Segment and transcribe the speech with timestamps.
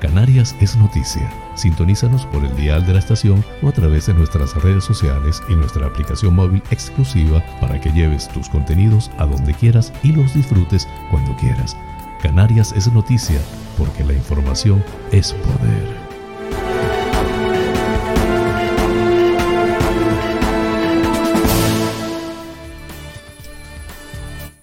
[0.00, 1.30] Canarias es noticia.
[1.54, 5.54] Sintonízanos por el dial de la estación o a través de nuestras redes sociales y
[5.54, 10.88] nuestra aplicación móvil exclusiva para que lleves tus contenidos a donde quieras y los disfrutes
[11.10, 11.76] cuando quieras.
[12.22, 13.40] Canarias es noticia
[13.76, 15.99] porque la información es poder.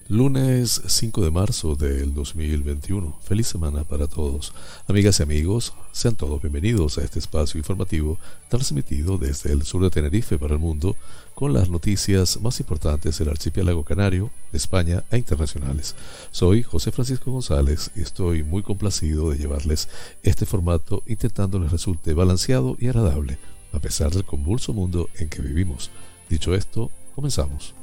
[0.09, 3.19] Lunes 5 de marzo del 2021.
[3.23, 4.53] Feliz semana para todos.
[4.87, 9.89] Amigas y amigos, sean todos bienvenidos a este espacio informativo transmitido desde el sur de
[9.89, 10.95] Tenerife para el mundo
[11.35, 15.93] con las noticias más importantes del archipiélago canario, España e internacionales.
[16.31, 19.89] Soy José Francisco González y estoy muy complacido de llevarles
[20.23, 23.39] este formato intentando les resulte balanceado y agradable
[23.73, 25.91] a pesar del convulso mundo en que vivimos.
[26.29, 27.73] Dicho esto, comenzamos.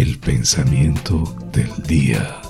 [0.00, 2.40] El pensamiento del día.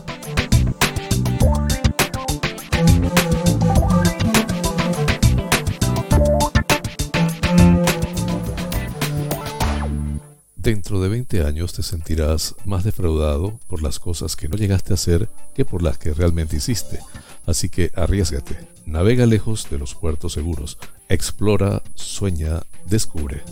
[10.55, 14.95] Dentro de 20 años te sentirás más defraudado por las cosas que no llegaste a
[14.95, 17.01] hacer que por las que realmente hiciste.
[17.47, 23.43] Así que arriesgate, navega lejos de los puertos seguros, explora, sueña, descubre.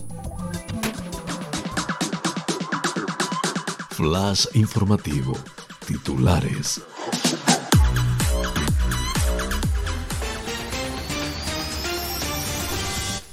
[3.98, 5.36] Flash informativo.
[5.84, 6.80] Titulares.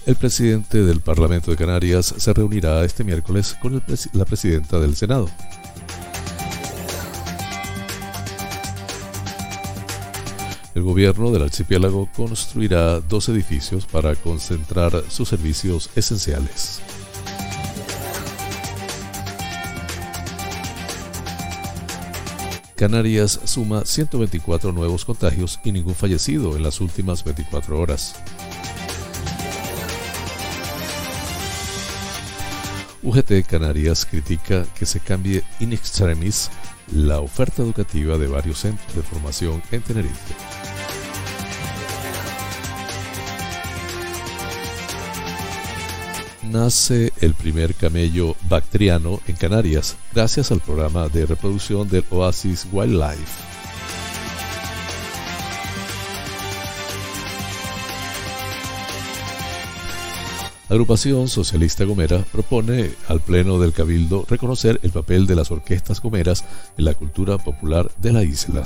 [0.07, 3.79] El presidente del Parlamento de Canarias se reunirá este miércoles con
[4.13, 5.29] la presidenta del Senado.
[10.73, 16.81] El gobierno del archipiélago construirá dos edificios para concentrar sus servicios esenciales.
[22.75, 28.15] Canarias suma 124 nuevos contagios y ningún fallecido en las últimas 24 horas.
[33.01, 36.49] UGT Canarias critica que se cambie in extremis
[36.91, 40.74] la oferta educativa de varios centros de formación en Tenerife.
[46.55, 53.43] Nace el primer camello bactriano en Canarias gracias al programa de reproducción del Oasis Wildlife.
[60.69, 66.45] Agrupación socialista Gomera propone al Pleno del Cabildo reconocer el papel de las orquestas gomeras
[66.77, 68.65] en la cultura popular de la isla.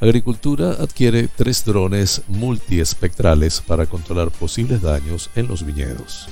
[0.00, 6.26] Agricultura adquiere tres drones multiespectrales para controlar posibles daños en los viñedos.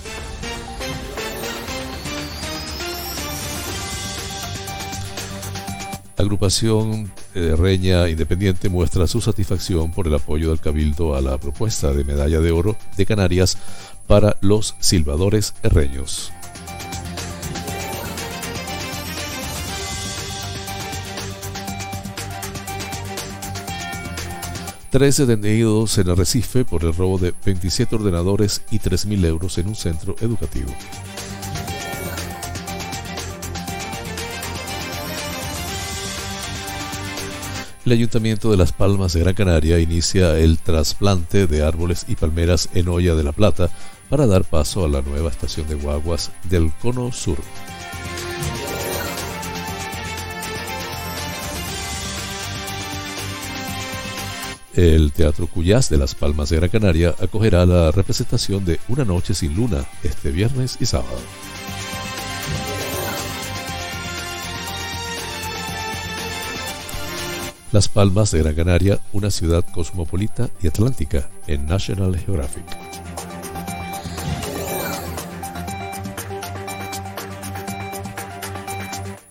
[6.17, 11.93] Agrupación de Reña Independiente muestra su satisfacción por el apoyo del Cabildo a la propuesta
[11.93, 13.59] de medalla de oro de Canarias
[14.07, 16.33] para los silbadores herreños.
[24.91, 29.75] 13 detenidos en Arrecife por el robo de 27 ordenadores y 3.000 euros en un
[29.75, 30.71] centro educativo.
[37.85, 42.69] El Ayuntamiento de Las Palmas de Gran Canaria inicia el trasplante de árboles y palmeras
[42.75, 43.71] en Olla de la Plata
[44.09, 47.39] para dar paso a la nueva estación de guaguas del Cono Sur.
[54.79, 59.35] El Teatro Cuyás de Las Palmas de Gran Canaria acogerá la representación de Una Noche
[59.35, 61.19] sin Luna este viernes y sábado.
[67.73, 72.63] Las Palmas de Gran Canaria, una ciudad cosmopolita y atlántica en National Geographic.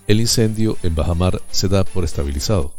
[0.07, 2.73] El incendio en Bajamar se da por estabilizado.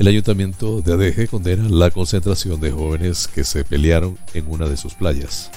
[0.00, 4.78] El ayuntamiento de Adeje condena la concentración de jóvenes que se pelearon en una de
[4.78, 5.50] sus playas.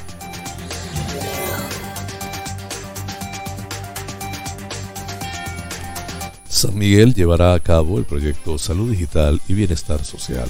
[6.49, 10.49] San Miguel llevará a cabo el proyecto Salud Digital y Bienestar Social.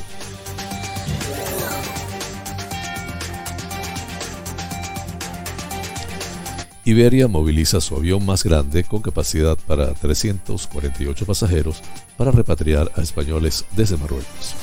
[6.85, 11.81] Iberia moviliza su avión más grande con capacidad para 348 pasajeros
[12.17, 14.55] para repatriar a españoles desde Marruecos.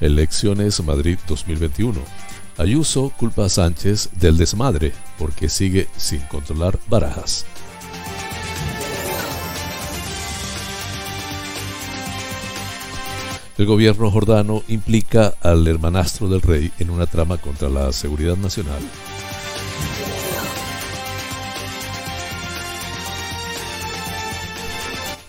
[0.00, 2.00] Elecciones Madrid 2021.
[2.56, 7.46] Ayuso culpa a Sánchez del desmadre porque sigue sin controlar barajas.
[13.58, 18.80] El gobierno jordano implica al hermanastro del rey en una trama contra la seguridad nacional.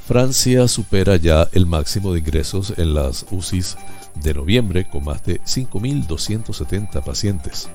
[0.05, 3.77] Francia supera ya el máximo de ingresos en las UCIs
[4.21, 7.67] de noviembre con más de 5.270 pacientes.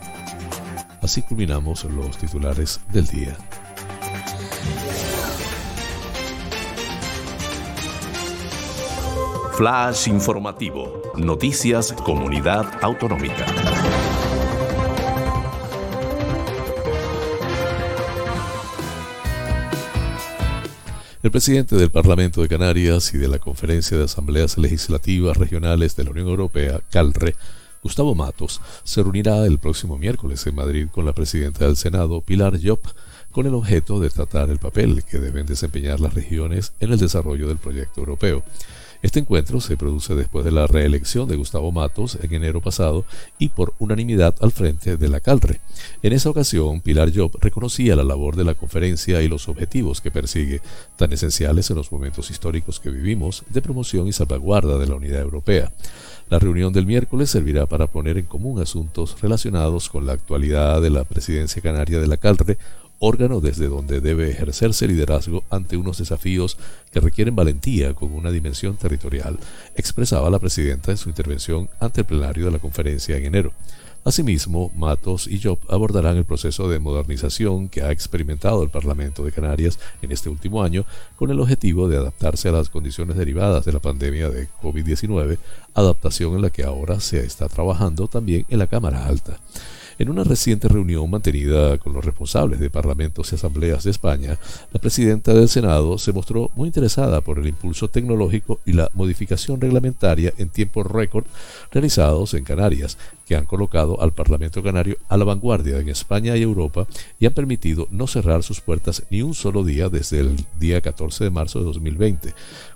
[1.02, 3.36] Así culminamos los titulares del día.
[9.56, 11.00] Flash informativo.
[11.16, 13.46] Noticias Comunidad Autonómica.
[21.22, 26.02] El presidente del Parlamento de Canarias y de la Conferencia de Asambleas Legislativas Regionales de
[26.02, 27.36] la Unión Europea, CALRE,
[27.80, 32.58] Gustavo Matos, se reunirá el próximo miércoles en Madrid con la presidenta del Senado, Pilar
[32.60, 32.80] Job,
[33.30, 37.46] con el objeto de tratar el papel que deben desempeñar las regiones en el desarrollo
[37.46, 38.42] del proyecto europeo.
[39.04, 43.04] Este encuentro se produce después de la reelección de Gustavo Matos en enero pasado
[43.38, 45.60] y por unanimidad al frente de la CALRE.
[46.02, 50.10] En esa ocasión, Pilar Job reconocía la labor de la conferencia y los objetivos que
[50.10, 50.62] persigue,
[50.96, 55.20] tan esenciales en los momentos históricos que vivimos de promoción y salvaguarda de la unidad
[55.20, 55.70] europea.
[56.30, 60.88] La reunión del miércoles servirá para poner en común asuntos relacionados con la actualidad de
[60.88, 62.56] la presidencia canaria de la CALRE
[63.04, 66.56] órgano desde donde debe ejercerse liderazgo ante unos desafíos
[66.90, 69.38] que requieren valentía con una dimensión territorial,
[69.76, 73.52] expresaba la presidenta en su intervención ante el plenario de la conferencia en enero.
[74.04, 79.32] Asimismo, Matos y Job abordarán el proceso de modernización que ha experimentado el Parlamento de
[79.32, 80.84] Canarias en este último año
[81.16, 85.38] con el objetivo de adaptarse a las condiciones derivadas de la pandemia de COVID-19,
[85.74, 89.38] adaptación en la que ahora se está trabajando también en la Cámara Alta.
[89.98, 94.38] En una reciente reunión mantenida con los responsables de parlamentos y asambleas de España,
[94.72, 99.60] la presidenta del Senado se mostró muy interesada por el impulso tecnológico y la modificación
[99.60, 101.26] reglamentaria en tiempo récord
[101.70, 106.42] realizados en Canarias, que han colocado al Parlamento Canario a la vanguardia en España y
[106.42, 106.86] Europa
[107.20, 111.24] y han permitido no cerrar sus puertas ni un solo día desde el día 14
[111.24, 112.34] de marzo de 2020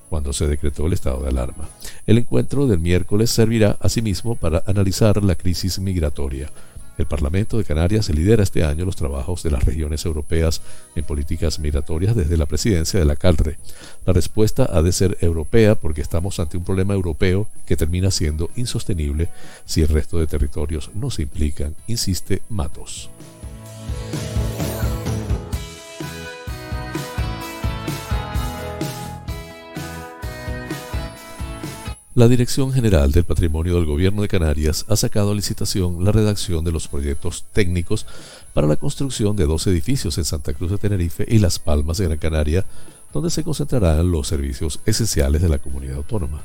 [0.08, 1.68] cuando se decretó el estado de alarma.
[2.06, 6.50] El encuentro del miércoles servirá asimismo para analizar la crisis migratoria,
[6.98, 10.60] el Parlamento de Canarias lidera este año los trabajos de las regiones europeas
[10.94, 13.58] en políticas migratorias desde la presidencia de la CALRE.
[14.04, 18.50] La respuesta ha de ser europea porque estamos ante un problema europeo que termina siendo
[18.56, 19.28] insostenible
[19.64, 23.08] si el resto de territorios no se implican, insiste Matos.
[32.18, 36.64] La Dirección General del Patrimonio del Gobierno de Canarias ha sacado a licitación la redacción
[36.64, 38.06] de los proyectos técnicos
[38.52, 42.06] para la construcción de dos edificios en Santa Cruz de Tenerife y Las Palmas de
[42.06, 42.66] Gran Canaria,
[43.12, 46.42] donde se concentrarán los servicios esenciales de la comunidad autónoma.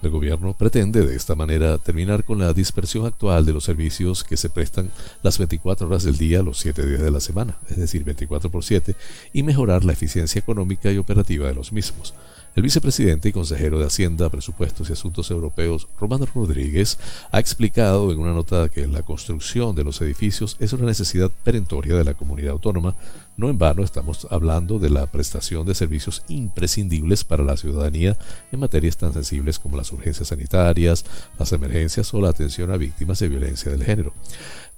[0.00, 4.36] El gobierno pretende de esta manera terminar con la dispersión actual de los servicios que
[4.36, 4.92] se prestan
[5.24, 8.62] las 24 horas del día, los 7 días de la semana, es decir, 24 por
[8.62, 8.94] 7,
[9.32, 12.14] y mejorar la eficiencia económica y operativa de los mismos.
[12.56, 16.96] El vicepresidente y consejero de Hacienda, Presupuestos y Asuntos Europeos, Román Rodríguez,
[17.30, 21.96] ha explicado en una nota que la construcción de los edificios es una necesidad perentoria
[21.96, 22.94] de la comunidad autónoma.
[23.36, 28.16] No en vano estamos hablando de la prestación de servicios imprescindibles para la ciudadanía
[28.50, 31.04] en materias tan sensibles como las urgencias sanitarias,
[31.38, 34.14] las emergencias o la atención a víctimas de violencia del género.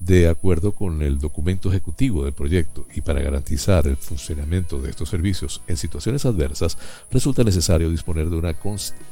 [0.00, 5.08] De acuerdo con el documento ejecutivo del proyecto y para garantizar el funcionamiento de estos
[5.08, 6.78] servicios en situaciones adversas,
[7.12, 8.54] resulta necesario disponer de una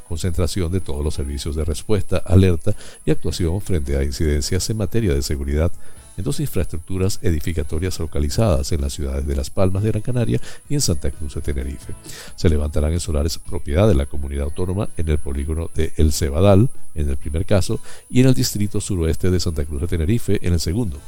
[0.09, 2.75] concentración de todos los servicios de respuesta, alerta
[3.05, 5.71] y actuación frente a incidencias en materia de seguridad
[6.17, 10.75] en dos infraestructuras edificatorias localizadas en las ciudades de Las Palmas de Gran Canaria y
[10.75, 11.95] en Santa Cruz de Tenerife.
[12.37, 16.71] Se levantarán en solares propiedad de la comunidad autónoma en el polígono de El Cebadal,
[16.95, 20.55] en el primer caso, y en el distrito suroeste de Santa Cruz de Tenerife, en
[20.55, 20.99] el segundo.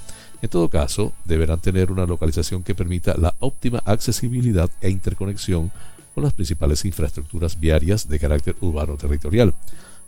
[0.40, 5.72] En todo caso, deberán tener una localización que permita la óptima accesibilidad e interconexión
[6.14, 9.54] con las principales infraestructuras viarias de carácter urbano territorial.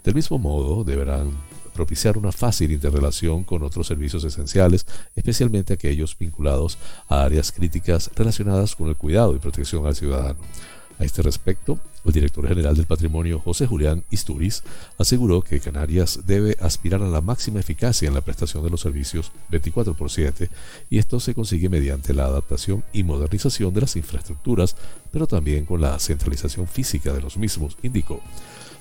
[0.05, 1.33] Del mismo modo, deberán
[1.81, 4.85] propiciar una fácil interrelación con otros servicios esenciales,
[5.17, 6.77] especialmente aquellos vinculados
[7.09, 10.41] a áreas críticas relacionadas con el cuidado y protección al ciudadano.
[10.99, 14.63] A este respecto, el director general del patrimonio, José Julián Isturiz,
[14.99, 19.33] aseguró que Canarias debe aspirar a la máxima eficacia en la prestación de los servicios
[19.49, 20.51] 24 por 7
[20.91, 24.77] y esto se consigue mediante la adaptación y modernización de las infraestructuras,
[25.11, 28.21] pero también con la centralización física de los mismos, indicó.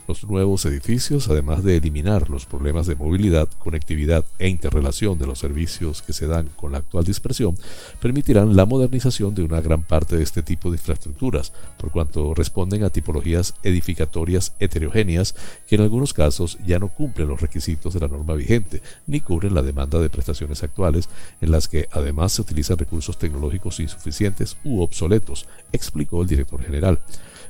[0.09, 5.37] Los nuevos edificios, además de eliminar los problemas de movilidad, conectividad e interrelación de los
[5.37, 7.55] servicios que se dan con la actual dispersión,
[8.01, 12.83] permitirán la modernización de una gran parte de este tipo de infraestructuras, por cuanto responden
[12.83, 15.35] a tipologías edificatorias heterogéneas
[15.67, 19.53] que en algunos casos ya no cumplen los requisitos de la norma vigente, ni cubren
[19.53, 21.07] la demanda de prestaciones actuales,
[21.39, 26.99] en las que además se utilizan recursos tecnológicos insuficientes u obsoletos, explicó el director general.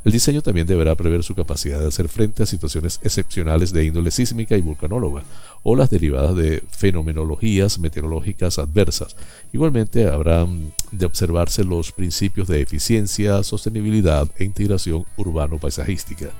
[0.05, 4.11] El diseño también deberá prever su capacidad de hacer frente a situaciones excepcionales de índole
[4.11, 5.23] sísmica y vulcanóloga,
[5.63, 9.15] o las derivadas de fenomenologías meteorológicas adversas.
[9.51, 16.31] Igualmente habrán de observarse los principios de eficiencia, sostenibilidad e integración urbano-paisajística.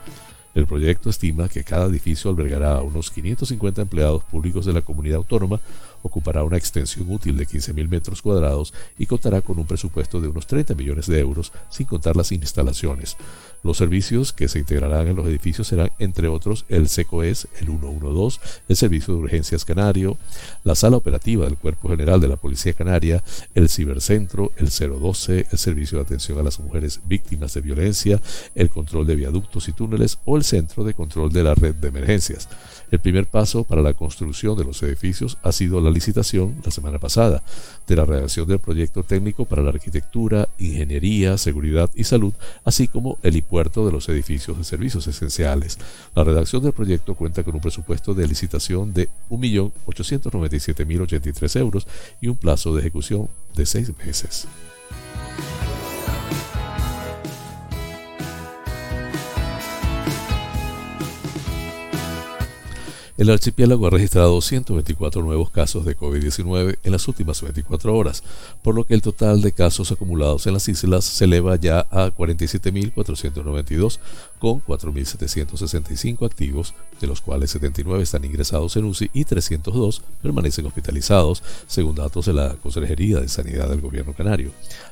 [0.55, 5.17] El proyecto estima que cada edificio albergará a unos 550 empleados públicos de la comunidad
[5.17, 5.59] autónoma,
[6.01, 10.47] ocupará una extensión útil de 15.000 metros cuadrados y contará con un presupuesto de unos
[10.47, 13.17] 30 millones de euros, sin contar las instalaciones.
[13.61, 18.39] Los servicios que se integrarán en los edificios serán, entre otros, el SECOES, el 112,
[18.69, 20.17] el Servicio de Urgencias Canario,
[20.63, 23.21] la Sala Operativa del Cuerpo General de la Policía Canaria,
[23.55, 28.21] el Cibercentro, el 012, el Servicio de Atención a las Mujeres Víctimas de Violencia,
[28.55, 31.89] el Control de Viaductos y Túneles o el Centro de Control de la Red de
[31.89, 32.47] Emergencias.
[32.91, 36.97] El primer paso para la construcción de los edificios ha sido la licitación la semana
[36.97, 37.43] pasada
[37.87, 43.17] de la redacción del proyecto técnico para la arquitectura, ingeniería, seguridad y salud, así como
[43.21, 45.77] el puerto de los edificios de servicios esenciales.
[46.15, 51.87] La redacción del proyecto cuenta con un presupuesto de licitación de 1.897.083 euros
[52.21, 54.47] y un plazo de ejecución de seis meses.
[63.19, 68.23] El archipiélago ha registrado 124 nuevos casos de COVID-19 en las últimas 24 horas,
[68.63, 72.11] por lo que el total de casos acumulados en las islas se eleva ya a
[72.15, 73.99] 47.492,
[74.39, 81.43] con 4.765 activos, de los cuales 79 están ingresados en UCI y 302 permanecen hospitalizados,
[81.67, 84.51] según datos de la Consejería de Sanidad del Gobierno Canario.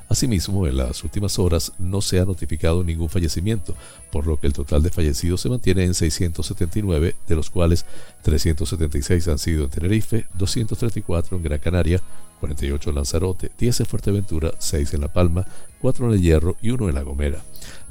[0.10, 3.74] Asimismo, en las últimas horas no se ha notificado ningún fallecimiento,
[4.12, 7.86] por lo que el total de fallecidos se mantiene en 679, de los cuales
[8.28, 12.02] 376 han sido en Tenerife, 234 en Gran Canaria,
[12.42, 15.46] 48 en Lanzarote, 10 en Fuerteventura, 6 en La Palma,
[15.80, 17.42] 4 en El Hierro y 1 en La Gomera.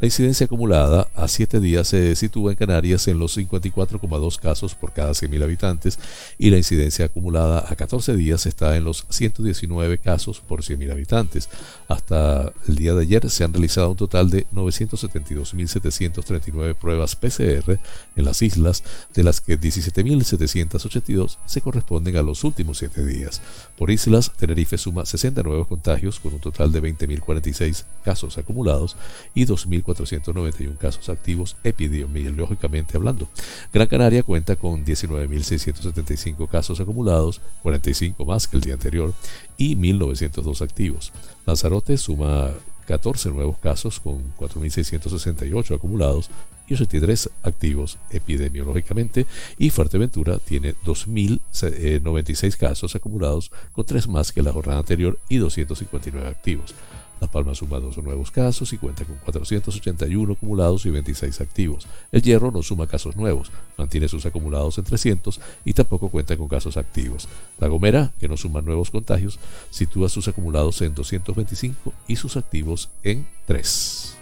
[0.01, 4.93] La incidencia acumulada a 7 días se sitúa en Canarias en los 54,2 casos por
[4.93, 5.99] cada 100.000 habitantes
[6.39, 11.49] y la incidencia acumulada a 14 días está en los 119 casos por 100.000 habitantes.
[11.89, 17.79] Hasta el día de ayer se han realizado un total de 972.739 pruebas PCR
[18.17, 19.57] en las islas, de las que
[20.33, 23.41] 17.782 se corresponden a los últimos 7 días.
[23.79, 28.97] Por islas, Tenerife suma 60 nuevos contagios con un total de 20.046 casos acumulados
[29.35, 33.29] y 2.000 491 casos activos epidemiológicamente hablando.
[33.73, 39.15] Gran Canaria cuenta con 19.675 casos acumulados, 45 más que el día anterior,
[39.57, 41.13] y 1.902 activos.
[41.47, 42.51] Lanzarote suma
[42.87, 46.31] 14 nuevos casos con 4.668 acumulados
[46.69, 49.27] y 83 activos epidemiológicamente
[49.59, 56.29] y Fuerteventura tiene 2.096 casos acumulados con 3 más que la jornada anterior y 259
[56.29, 56.75] activos.
[57.21, 61.87] La Palma suma dos nuevos casos y cuenta con 481 acumulados y 26 activos.
[62.13, 66.49] El Hierro no suma casos nuevos, mantiene sus acumulados en 300 y tampoco cuenta con
[66.49, 67.29] casos activos.
[67.59, 69.39] La Gomera, que no suma nuevos contagios,
[69.71, 74.17] sitúa sus acumulados en 225 y sus activos en 3.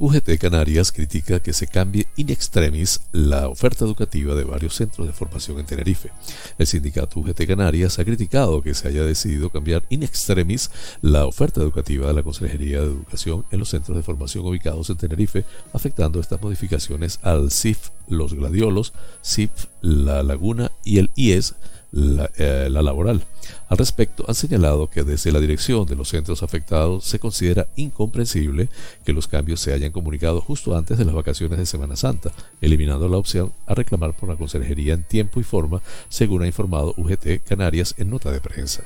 [0.00, 5.12] UGT Canarias critica que se cambie in extremis la oferta educativa de varios centros de
[5.12, 6.10] formación en Tenerife.
[6.56, 10.70] El sindicato UGT Canarias ha criticado que se haya decidido cambiar in extremis
[11.02, 14.96] la oferta educativa de la Consejería de Educación en los centros de formación ubicados en
[14.96, 21.54] Tenerife, afectando estas modificaciones al CIF Los Gladiolos, CIF La Laguna y el IES
[21.92, 23.24] la, eh, la, laboral.
[23.68, 28.68] Al respecto, han señalado que desde la dirección de los centros afectados se considera incomprensible
[29.04, 33.08] que los cambios se hayan comunicado justo antes de las vacaciones de Semana Santa, eliminando
[33.08, 37.44] la opción a reclamar por la consejería en tiempo y forma, según ha informado UGT
[37.44, 38.82] Canarias en nota de prensa.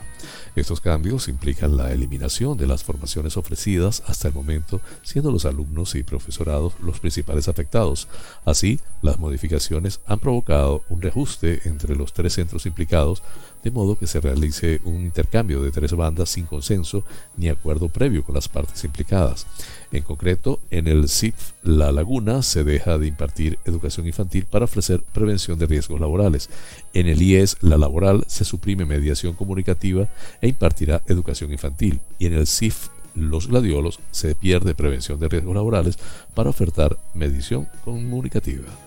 [0.55, 5.95] Estos cambios implican la eliminación de las formaciones ofrecidas hasta el momento, siendo los alumnos
[5.95, 8.07] y profesorados los principales afectados.
[8.45, 13.23] Así, las modificaciones han provocado un reajuste entre los tres centros implicados,
[13.63, 17.05] de modo que se realice un intercambio de tres bandas sin consenso
[17.37, 19.47] ni acuerdo previo con las partes implicadas.
[19.93, 25.03] En concreto, en el CIF La Laguna se deja de impartir educación infantil para ofrecer
[25.03, 26.51] prevención de riesgos laborales.
[26.93, 30.09] En el IES La Laboral se suprime mediación comunicativa
[30.41, 32.01] e impartirá educación infantil.
[32.19, 35.99] Y en el CIF Los Gladiolos se pierde prevención de riesgos laborales
[36.35, 38.84] para ofertar medición comunicativa.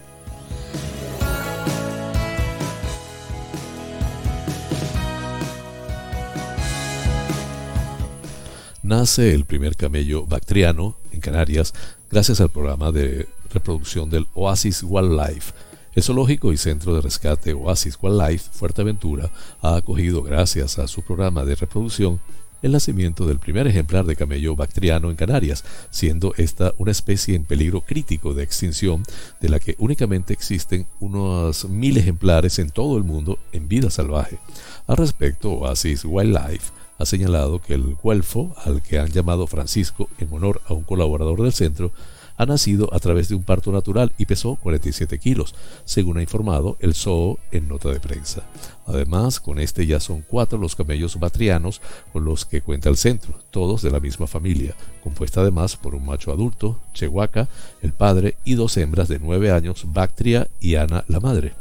[8.88, 11.74] Nace el primer camello bactriano en Canarias
[12.10, 15.52] gracias al programa de reproducción del Oasis Wildlife.
[15.94, 19.30] El zoológico y centro de rescate Oasis Wildlife Fuerteventura
[19.62, 22.22] ha acogido, gracias a su programa de reproducción,
[22.62, 27.44] el nacimiento del primer ejemplar de camello bactriano en Canarias, siendo esta una especie en
[27.44, 29.04] peligro crítico de extinción,
[29.42, 34.40] de la que únicamente existen unos mil ejemplares en todo el mundo en vida salvaje.
[34.88, 40.34] Al respecto, Oasis Wildlife ha señalado que el guelfo, al que han llamado Francisco en
[40.34, 41.92] honor a un colaborador del centro,
[42.38, 46.78] ha nacido a través de un parto natural y pesó 47 kilos, según ha informado
[46.80, 48.44] el zoo en nota de prensa.
[48.86, 51.82] Además, con este ya son cuatro los camellos batrianos
[52.14, 56.06] con los que cuenta el centro, todos de la misma familia, compuesta además por un
[56.06, 57.50] macho adulto, Chehuaca,
[57.82, 61.54] el padre, y dos hembras de nueve años, Bactria y Ana, la madre.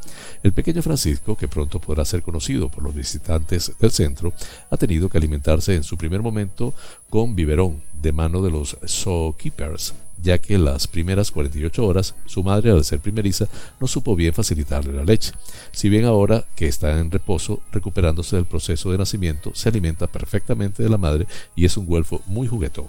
[0.42, 4.32] El pequeño Francisco, que pronto podrá ser conocido por los visitantes del centro,
[4.70, 6.74] ha tenido que alimentarse en su primer momento
[7.10, 12.70] con biberón de mano de los zookeepers, ya que las primeras 48 horas su madre,
[12.70, 13.48] al ser primeriza,
[13.80, 15.32] no supo bien facilitarle la leche.
[15.72, 20.82] Si bien ahora que está en reposo, recuperándose del proceso de nacimiento, se alimenta perfectamente
[20.82, 22.86] de la madre y es un güelfo muy juguetón.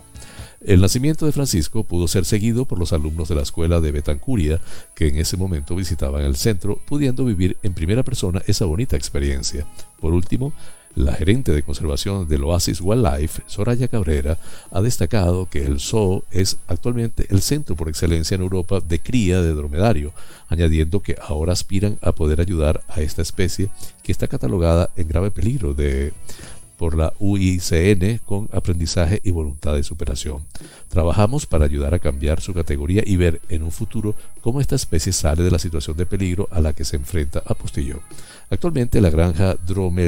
[0.65, 4.59] El nacimiento de Francisco pudo ser seguido por los alumnos de la escuela de Betancuria,
[4.95, 9.67] que en ese momento visitaban el centro, pudiendo vivir en primera persona esa bonita experiencia.
[9.99, 10.53] Por último,
[10.97, 14.39] la gerente de conservación del Oasis Wildlife, Soraya Cabrera,
[14.71, 19.41] ha destacado que el zoo es actualmente el centro por excelencia en Europa de cría
[19.41, 20.11] de dromedario,
[20.49, 23.69] añadiendo que ahora aspiran a poder ayudar a esta especie
[24.01, 26.13] que está catalogada en grave peligro de
[26.77, 30.43] por la UICN con aprendizaje y voluntad de superación.
[30.89, 35.11] Trabajamos para ayudar a cambiar su categoría y ver en un futuro cómo esta especie
[35.11, 37.55] sale de la situación de peligro a la que se enfrenta a.
[38.49, 39.57] Actualmente la granja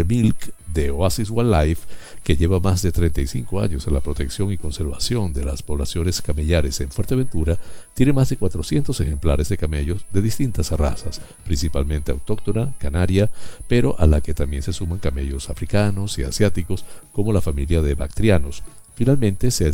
[0.07, 1.87] Milk de Oasis Wildlife,
[2.23, 6.79] que lleva más de 35 años en la protección y conservación de las poblaciones camellares
[6.79, 7.57] en Fuerteventura,
[7.95, 13.29] tiene más de 400 ejemplares de camellos de distintas razas, principalmente autóctona, canaria,
[13.67, 17.95] pero a la que también se suman camellos africanos y asiáticos, como la familia de
[17.95, 18.63] bactrianos,
[18.99, 19.65] Finalmente, se,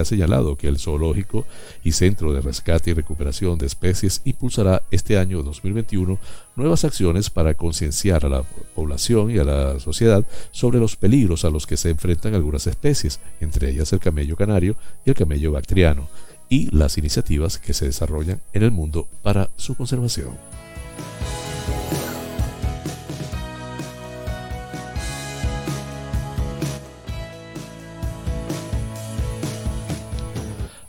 [0.00, 1.46] ha señalado que el Zoológico
[1.84, 6.18] y Centro de Rescate y Recuperación de Especies impulsará este año 2021
[6.56, 8.42] nuevas acciones para concienciar a la
[8.74, 13.20] población y a la sociedad sobre los peligros a los que se enfrentan algunas especies,
[13.40, 14.74] entre ellas el camello canario
[15.06, 16.08] y el camello bactriano,
[16.48, 20.61] y las iniciativas que se desarrollan en el mundo para su conservación.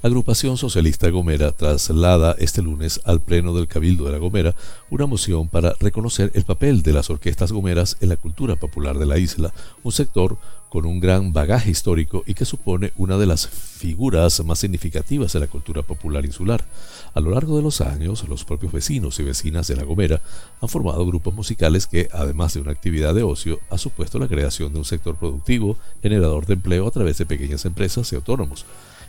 [0.05, 4.53] Agrupación Socialista Gomera traslada este lunes al Pleno del Cabildo de la Gomera
[4.89, 9.05] una moción para reconocer el papel de las orquestas gomeras en la cultura popular de
[9.05, 10.37] la isla, un sector
[10.67, 15.39] con un gran bagaje histórico y que supone una de las figuras más significativas de
[15.39, 16.65] la cultura popular insular.
[17.13, 20.19] A lo largo de los años, los propios vecinos y vecinas de La Gomera
[20.59, 24.73] han formado grupos musicales que, además de una actividad de ocio, ha supuesto la creación
[24.73, 28.65] de un sector productivo, generador de empleo a través de pequeñas empresas y autónomos.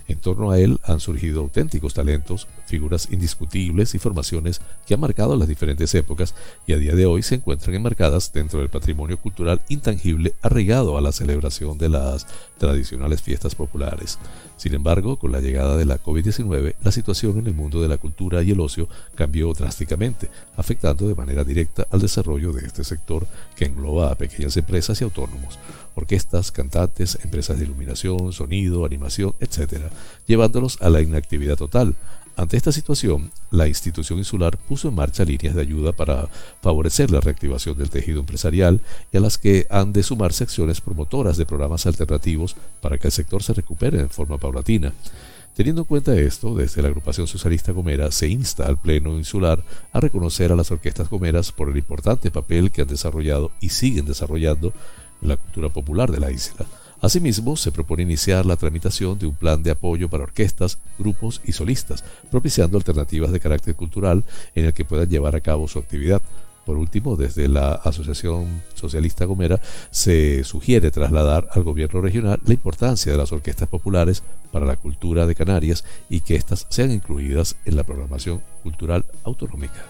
[0.07, 5.37] En torno a él han surgido auténticos talentos, figuras indiscutibles y formaciones que han marcado
[5.37, 6.35] las diferentes épocas
[6.67, 11.01] y a día de hoy se encuentran enmarcadas dentro del patrimonio cultural intangible arraigado a
[11.01, 12.27] la celebración de las
[12.59, 14.19] tradicionales fiestas populares.
[14.57, 17.99] Sin embargo, con la llegada de la COVID-19, la situación en el mundo de la
[17.99, 23.25] cultura y el ocio cambió drásticamente, afectando de manera directa al desarrollo de este sector
[23.55, 25.61] que engloba a pequeñas empresas y autónomos
[25.95, 29.85] orquestas, cantantes, empresas de iluminación, sonido, animación, etc.
[30.27, 31.95] llevándolos a la inactividad total.
[32.37, 36.29] Ante esta situación, la institución insular puso en marcha líneas de ayuda para
[36.63, 38.81] favorecer la reactivación del tejido empresarial
[39.13, 43.13] y a las que han de sumarse acciones promotoras de programas alternativos para que el
[43.13, 44.93] sector se recupere en forma paulatina.
[45.55, 50.01] Teniendo en cuenta esto, desde la agrupación socialista Gomera se insta al Pleno Insular a
[50.01, 54.73] reconocer a las orquestas gomeras por el importante papel que han desarrollado y siguen desarrollando
[55.23, 56.67] en la cultura popular de la isla.
[57.05, 61.53] Asimismo, se propone iniciar la tramitación de un plan de apoyo para orquestas, grupos y
[61.53, 66.23] solistas, propiciando alternativas de carácter cultural en el que puedan llevar a cabo su actividad.
[66.65, 73.13] Por último, desde la Asociación Socialista Gomera se sugiere trasladar al gobierno regional la importancia
[73.13, 77.77] de las orquestas populares para la cultura de Canarias y que éstas sean incluidas en
[77.77, 79.85] la programación cultural autonómica.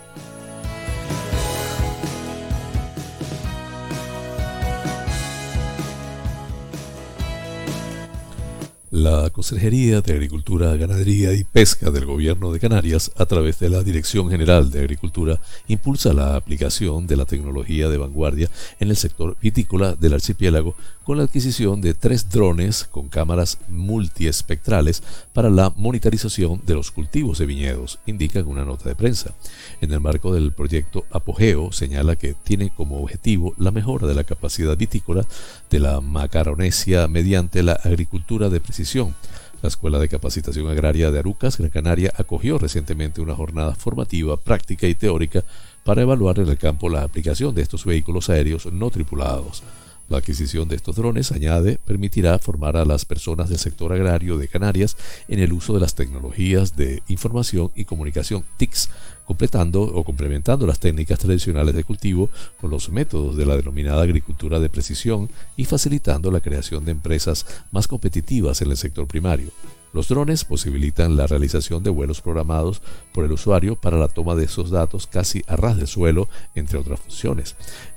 [8.94, 13.83] La Consejería de Agricultura, Ganadería y Pesca del Gobierno de Canarias, a través de la
[13.83, 19.37] Dirección General de Agricultura, impulsa la aplicación de la tecnología de vanguardia en el sector
[19.42, 25.02] vitícola del archipiélago con la adquisición de tres drones con cámaras multiespectrales
[25.33, 29.35] para la monitorización de los cultivos de viñedos, indica en una nota de prensa.
[29.80, 34.24] En el marco del proyecto Apogeo, señala que tiene como objetivo la mejora de la
[34.24, 35.26] capacidad vitícola
[35.68, 38.83] de la Macaronesia mediante la agricultura de precisión.
[39.62, 44.86] La Escuela de Capacitación Agraria de Arucas, Gran Canaria, acogió recientemente una jornada formativa, práctica
[44.86, 45.42] y teórica
[45.84, 49.62] para evaluar en el campo la aplicación de estos vehículos aéreos no tripulados.
[50.08, 54.48] La adquisición de estos drones, añade, permitirá formar a las personas del sector agrario de
[54.48, 58.90] Canarias en el uso de las tecnologías de información y comunicación TICS,
[59.24, 62.28] completando o complementando las técnicas tradicionales de cultivo
[62.60, 67.46] con los métodos de la denominada agricultura de precisión y facilitando la creación de empresas
[67.72, 69.52] más competitivas en el sector primario.
[69.94, 74.44] Los drones posibilitan la realización de vuelos programados por el usuario para la toma de
[74.44, 77.54] esos datos casi a ras de suelo, entre otras funciones.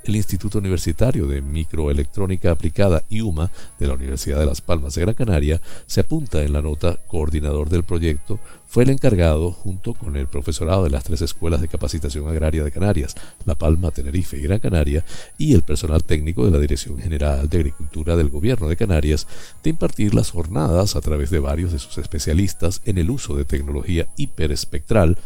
[0.08, 5.14] El Instituto Universitario de Microelectrónica Aplicada IUMA de la Universidad de Las Palmas de Gran
[5.14, 10.26] Canaria se apunta en la nota coordinador del proyecto fue el encargado, junto con el
[10.26, 14.60] profesorado de las tres escuelas de capacitación agraria de Canarias, La Palma, Tenerife y Gran
[14.60, 15.04] Canaria,
[15.36, 19.26] y el personal técnico de la Dirección General de Agricultura del Gobierno de Canarias,
[19.62, 23.46] de impartir las jornadas a través de varios de sus especialistas en el uso de
[23.46, 25.18] tecnología hiperespectral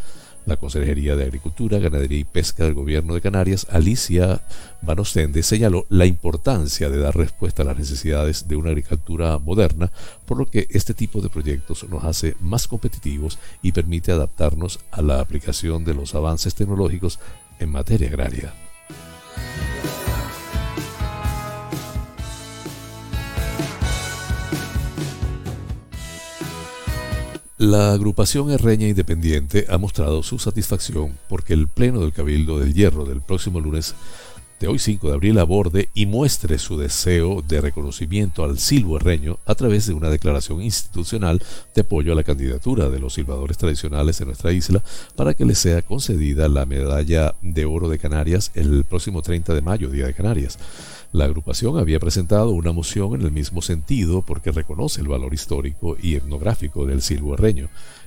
[0.46, 4.42] la Consejería de Agricultura, Ganadería y Pesca del Gobierno de Canarias, Alicia
[4.82, 9.92] Vanostende, señaló la importancia de dar respuesta a las necesidades de una agricultura moderna,
[10.26, 15.02] por lo que este tipo de proyectos nos hace más competitivos y permite adaptarnos a
[15.02, 17.18] la aplicación de los avances tecnológicos
[17.58, 18.52] en materia agraria.
[27.62, 33.04] La agrupación Herreña Independiente ha mostrado su satisfacción porque el Pleno del Cabildo del Hierro
[33.04, 33.94] del próximo lunes
[34.58, 39.38] de hoy 5 de abril aborde y muestre su deseo de reconocimiento al silbo herreño
[39.46, 41.40] a través de una declaración institucional
[41.72, 44.82] de apoyo a la candidatura de los silbadores tradicionales de nuestra isla
[45.14, 49.62] para que les sea concedida la medalla de oro de Canarias el próximo 30 de
[49.62, 50.58] mayo, Día de Canarias.
[51.12, 55.94] La agrupación había presentado una moción en el mismo sentido porque reconoce el valor histórico
[56.02, 57.36] y etnográfico del silbo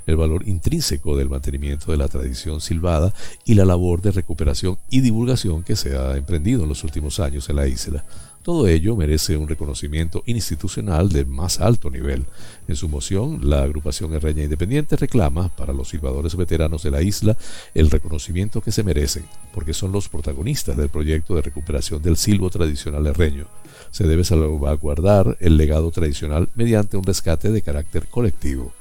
[0.08, 3.14] el valor intrínseco del mantenimiento de la tradición silbada
[3.46, 7.48] y la labor de recuperación y divulgación que se ha emprendido en los últimos años
[7.50, 8.04] en la isla.
[8.46, 12.28] Todo ello merece un reconocimiento institucional de más alto nivel.
[12.68, 17.36] En su moción, la agrupación Herreña Independiente reclama para los silbadores veteranos de la isla
[17.74, 22.52] el reconocimiento que se merecen, porque son los protagonistas del proyecto de recuperación del silbo
[22.52, 23.48] tradicional herreño.
[23.90, 28.74] Se debe salvaguardar el legado tradicional mediante un rescate de carácter colectivo.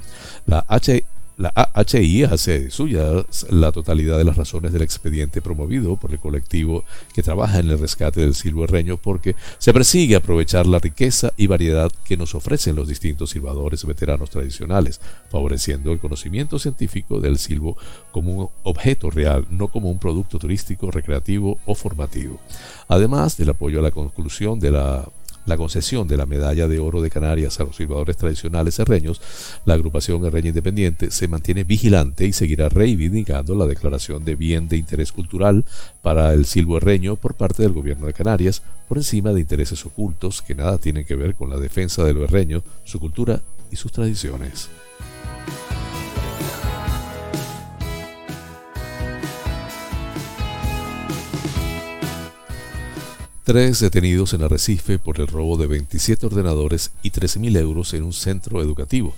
[0.45, 1.03] La H
[1.37, 6.85] la AHI hace suya la totalidad de las razones del expediente promovido por el colectivo
[7.13, 11.47] que trabaja en el rescate del silbo herreño porque se persigue aprovechar la riqueza y
[11.47, 17.77] variedad que nos ofrecen los distintos silbadores veteranos tradicionales, favoreciendo el conocimiento científico del silbo
[18.11, 22.39] como un objeto real, no como un producto turístico, recreativo o formativo.
[22.87, 25.05] Además del apoyo a la conclusión de la
[25.45, 29.21] la concesión de la medalla de oro de Canarias a los silbadores tradicionales herreños,
[29.65, 34.77] la agrupación Herreña Independiente se mantiene vigilante y seguirá reivindicando la declaración de bien de
[34.77, 35.65] interés cultural
[36.01, 40.41] para el silbo herreño por parte del gobierno de Canarias, por encima de intereses ocultos
[40.41, 42.25] que nada tienen que ver con la defensa de lo
[42.83, 44.69] su cultura y sus tradiciones.
[53.45, 58.11] Tres detenidos en Arrecife por el robo de 27 ordenadores y 13.000 euros en un
[58.11, 59.13] centro educativo.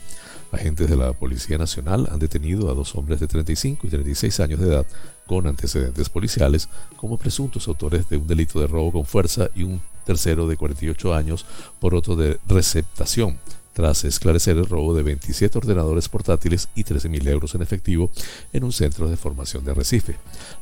[0.52, 4.60] Agentes de la Policía Nacional han detenido a dos hombres de 35 y 36 años
[4.60, 4.86] de edad
[5.28, 9.80] con antecedentes policiales como presuntos autores de un delito de robo con fuerza y un
[10.06, 11.46] tercero de 48 años
[11.80, 13.38] por otro de receptación
[13.78, 18.10] tras esclarecer el robo de 27 ordenadores portátiles y 13.000 euros en efectivo
[18.52, 20.16] en un centro de formación de Recife.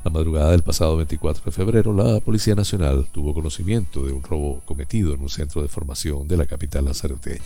[0.03, 4.59] La madrugada del pasado 24 de febrero, la Policía Nacional tuvo conocimiento de un robo
[4.65, 7.39] cometido en un centro de formación de la capital lazareteña.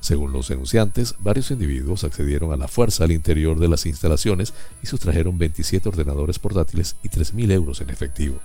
[0.00, 4.88] Según los denunciantes, varios individuos accedieron a la fuerza al interior de las instalaciones y
[4.88, 8.40] sustrajeron 27 ordenadores portátiles y 3.000 euros en efectivo.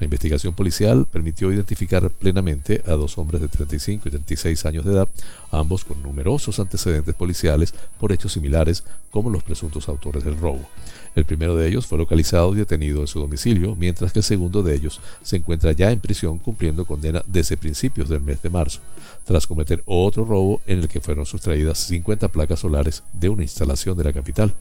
[0.00, 4.92] La investigación policial permitió identificar plenamente a dos hombres de 35 y 36 años de
[4.92, 5.08] edad,
[5.52, 10.68] ambos con numerosos antecedentes policiales por hechos similares como los presuntos autores del robo.
[11.14, 14.64] El primero de ellos fue localizado y detenido en su domicilio, mientras que el segundo
[14.64, 18.80] de ellos se encuentra ya en prisión cumpliendo condena desde principios del mes de marzo,
[19.24, 23.96] tras cometer otro robo en el que fueron sustraídas 50 placas solares de una instalación
[23.96, 24.52] de la capital.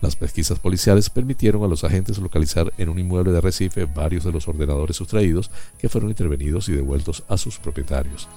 [0.00, 4.32] Las pesquisas policiales permitieron a los agentes localizar en un inmueble de Recife varios de
[4.32, 8.28] los ordenadores sustraídos que fueron intervenidos y devueltos a sus propietarios.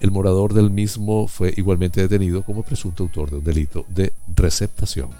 [0.00, 5.10] El morador del mismo fue igualmente detenido como presunto autor de un delito de receptación.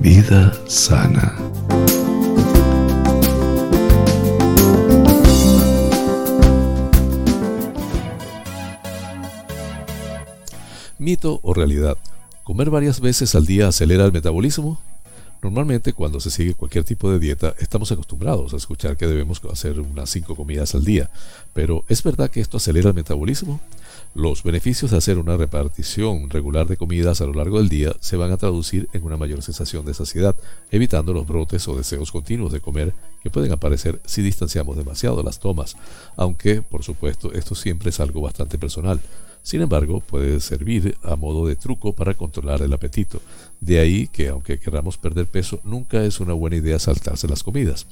[0.00, 1.49] Vida sana.
[11.00, 11.96] Mito o realidad.
[12.44, 14.78] ¿Comer varias veces al día acelera el metabolismo?
[15.42, 19.80] Normalmente cuando se sigue cualquier tipo de dieta estamos acostumbrados a escuchar que debemos hacer
[19.80, 21.08] unas 5 comidas al día,
[21.54, 23.60] pero ¿es verdad que esto acelera el metabolismo?
[24.14, 28.18] Los beneficios de hacer una repartición regular de comidas a lo largo del día se
[28.18, 30.36] van a traducir en una mayor sensación de saciedad,
[30.70, 35.40] evitando los brotes o deseos continuos de comer que pueden aparecer si distanciamos demasiado las
[35.40, 35.76] tomas,
[36.18, 39.00] aunque por supuesto esto siempre es algo bastante personal.
[39.42, 43.20] Sin embargo, puede servir a modo de truco para controlar el apetito.
[43.60, 47.86] De ahí que, aunque queramos perder peso, nunca es una buena idea saltarse las comidas.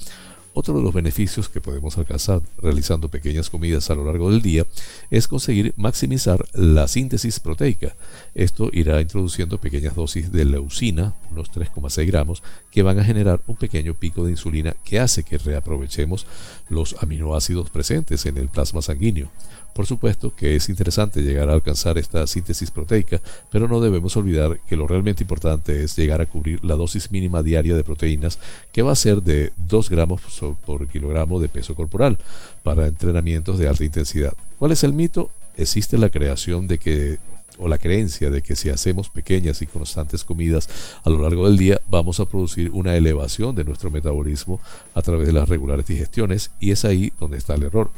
[0.53, 4.65] Otro de los beneficios que podemos alcanzar realizando pequeñas comidas a lo largo del día
[5.11, 7.95] es conseguir maximizar la síntesis proteica.
[8.33, 13.57] Esto irá introduciendo pequeñas dosis de leucina, unos 3,6 gramos, que van a generar un
[13.57, 16.25] pequeño pico de insulina que hace que reaprovechemos
[16.67, 19.29] los aminoácidos presentes en el plasma sanguíneo.
[19.73, 24.59] Por supuesto que es interesante llegar a alcanzar esta síntesis proteica, pero no debemos olvidar
[24.67, 28.39] que lo realmente importante es llegar a cubrir la dosis mínima diaria de proteínas,
[28.71, 30.21] que va a ser de 2 gramos
[30.65, 32.17] por kilogramo de peso corporal
[32.63, 34.33] para entrenamientos de alta intensidad.
[34.57, 35.29] ¿Cuál es el mito?
[35.55, 37.17] Existe la creación de que
[37.59, 40.69] o la creencia de que si hacemos pequeñas y constantes comidas
[41.03, 44.61] a lo largo del día vamos a producir una elevación de nuestro metabolismo
[44.95, 47.91] a través de las regulares digestiones y es ahí donde está el error.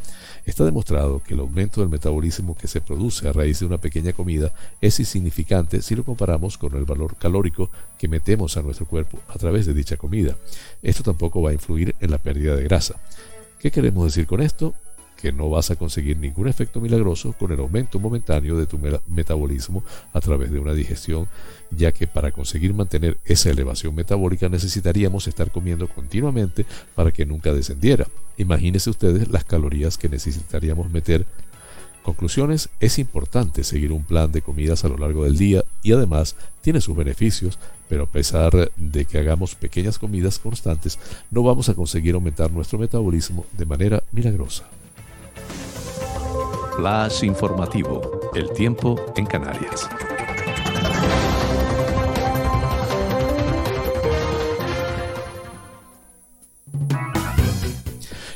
[0.45, 4.13] Está demostrado que el aumento del metabolismo que se produce a raíz de una pequeña
[4.13, 4.51] comida
[4.82, 9.38] es insignificante si lo comparamos con el valor calórico que metemos a nuestro cuerpo a
[9.38, 10.36] través de dicha comida.
[10.82, 12.95] Esto tampoco va a influir en la pérdida de grasa.
[13.60, 14.73] ¿Qué queremos decir con esto?
[15.22, 19.84] Que no vas a conseguir ningún efecto milagroso con el aumento momentáneo de tu metabolismo
[20.14, 21.28] a través de una digestión,
[21.70, 27.54] ya que para conseguir mantener esa elevación metabólica necesitaríamos estar comiendo continuamente para que nunca
[27.54, 28.08] descendiera.
[28.38, 31.26] Imagínense ustedes las calorías que necesitaríamos meter.
[32.02, 36.36] Conclusiones, es importante seguir un plan de comidas a lo largo del día y además
[36.62, 40.98] tiene sus beneficios, pero a pesar de que hagamos pequeñas comidas constantes,
[41.30, 44.81] no vamos a conseguir aumentar nuestro metabolismo de manera milagrosa.
[46.76, 49.90] Flash informativo, el tiempo en Canarias.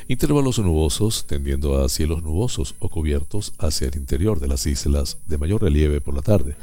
[0.06, 5.38] Intervalos nubosos tendiendo a cielos nubosos o cubiertos hacia el interior de las islas de
[5.38, 6.56] mayor relieve por la tarde,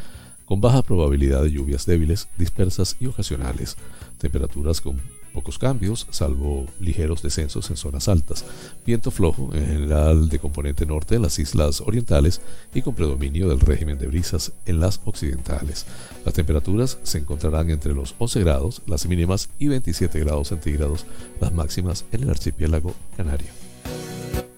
[0.46, 3.78] con baja probabilidad de lluvias débiles, dispersas y ocasionales.
[4.20, 5.02] Temperaturas con
[5.34, 8.46] Pocos cambios, salvo ligeros descensos en zonas altas.
[8.86, 12.42] Viento flojo, en general de componente norte en las islas orientales
[12.74, 15.86] y con predominio del régimen de brisas en las occidentales.
[16.24, 21.06] Las temperaturas se encontrarán entre los 11 grados, las mínimas, y 27 grados centígrados,
[21.42, 23.50] las máximas en el archipiélago canario.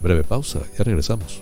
[0.01, 1.41] Breve pausa, ya regresamos.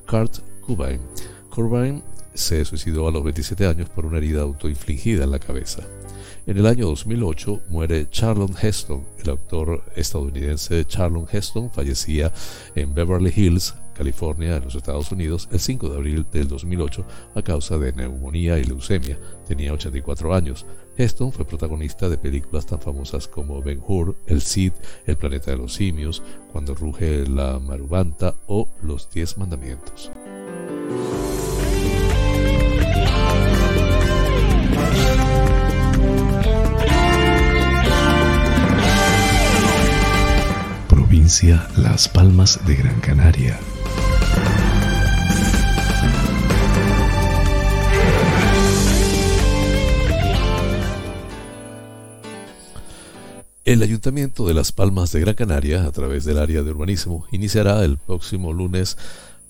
[0.07, 1.01] Kurt Cobain.
[1.49, 2.01] Cobain
[2.33, 5.83] se suicidó a los 27 años por una herida autoinfligida en la cabeza.
[6.49, 9.05] En el año 2008 muere Charlon Heston.
[9.23, 12.33] El actor estadounidense Charlon Heston fallecía
[12.73, 17.43] en Beverly Hills, California, en los Estados Unidos, el 5 de abril del 2008 a
[17.43, 19.19] causa de neumonía y leucemia.
[19.47, 20.65] Tenía 84 años.
[20.97, 24.73] Heston fue protagonista de películas tan famosas como Ben Hur, El Cid,
[25.05, 30.09] El planeta de los simios, Cuando ruge la marubanta o Los Diez Mandamientos.
[41.77, 43.59] Las Palmas de Gran Canaria.
[53.63, 57.85] El Ayuntamiento de Las Palmas de Gran Canaria, a través del área de urbanismo, iniciará
[57.85, 58.97] el próximo lunes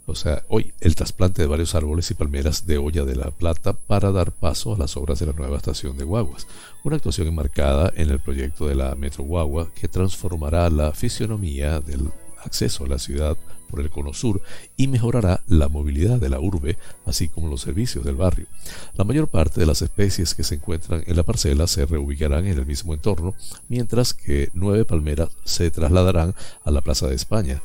[0.09, 3.73] o sea, hoy el trasplante de varios árboles y palmeras de olla de la plata
[3.73, 6.47] para dar paso a las obras de la nueva estación de guaguas,
[6.83, 12.09] una actuación enmarcada en el proyecto de la Metro Guagua que transformará la fisionomía del
[12.43, 13.37] acceso a la ciudad
[13.69, 14.41] por el cono sur
[14.77, 18.47] y mejorará la movilidad de la urbe, así como los servicios del barrio.
[18.95, 22.57] La mayor parte de las especies que se encuentran en la parcela se reubicarán en
[22.57, 23.35] el mismo entorno,
[23.67, 27.61] mientras que nueve palmeras se trasladarán a la Plaza de España,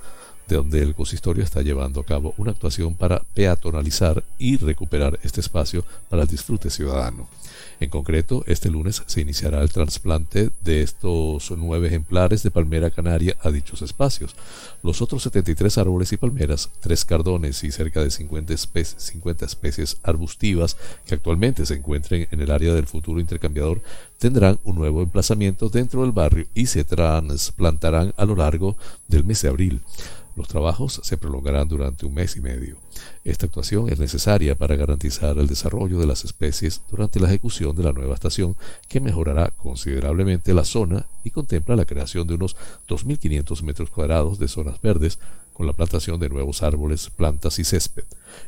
[0.49, 5.85] donde el consistorio está llevando a cabo una actuación para peatonalizar y recuperar este espacio
[6.09, 7.29] para el disfrute ciudadano.
[7.81, 13.37] En concreto, este lunes se iniciará el trasplante de estos nueve ejemplares de palmera canaria
[13.43, 14.37] a dichos espacios.
[14.83, 20.77] Los otros 73 árboles y palmeras, tres cardones y cerca de 50, 50 especies arbustivas
[21.07, 23.83] que actualmente se encuentren en el área del futuro intercambiador
[24.19, 28.77] tendrán un nuevo emplazamiento dentro del barrio y se trasplantarán a lo largo
[29.09, 29.81] del mes de abril.
[30.37, 32.77] Los trabajos se prolongarán durante un mes y medio.
[33.25, 37.85] Esta actuación es necesaria para garantizar el desarrollo de las especies durante la ejecución de
[37.85, 38.57] la nueva estación
[38.89, 42.57] que mejorará considerablemente la zona y contempla la creación de unos
[42.89, 45.19] 2.500 metros cuadrados de zonas verdes
[45.53, 48.05] con la plantación de nuevos árboles, plantas y césped.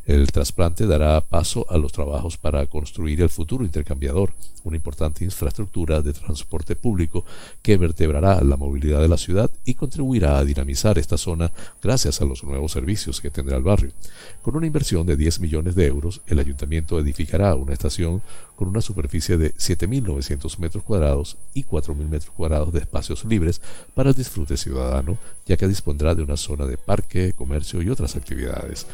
[0.07, 4.33] El trasplante dará paso a los trabajos para construir el futuro intercambiador,
[4.65, 7.25] una importante infraestructura de transporte público
[7.63, 12.25] que vertebrará la movilidad de la ciudad y contribuirá a dinamizar esta zona gracias a
[12.25, 13.93] los nuevos servicios que tendrá el barrio.
[14.43, 18.23] Con una inversión de 10 millones de euros, el ayuntamiento edificará una estación
[18.57, 23.61] con una superficie de 7.900 metros cuadrados y 4.000 metros cuadrados de espacios libres
[23.95, 28.17] para el disfrute ciudadano, ya que dispondrá de una zona de parque, comercio y otras
[28.17, 28.87] actividades.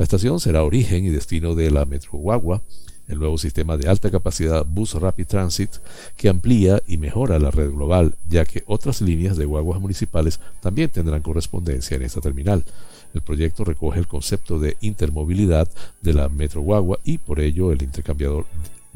[0.00, 2.62] La estación será origen y destino de la Metro Guagua,
[3.06, 5.72] el nuevo sistema de alta capacidad Bus Rapid Transit
[6.16, 10.88] que amplía y mejora la red global, ya que otras líneas de guaguas municipales también
[10.88, 12.64] tendrán correspondencia en esta terminal.
[13.12, 15.68] El proyecto recoge el concepto de intermovilidad
[16.00, 18.46] de la Metro Guagua y por ello el intercambiador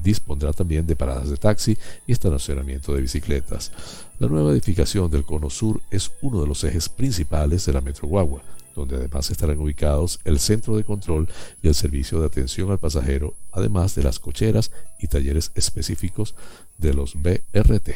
[0.02, 1.76] dispondrá también de paradas de taxi
[2.07, 3.72] y estacionamiento de bicicletas.
[4.18, 8.09] La nueva edificación del Cono Sur es uno de los ejes principales de la Metro
[8.09, 8.40] Guagua,
[8.75, 11.29] donde además estarán ubicados el centro de control
[11.62, 16.35] y el servicio de atención al pasajero, además de las cocheras y talleres específicos
[16.79, 17.91] de los BRT.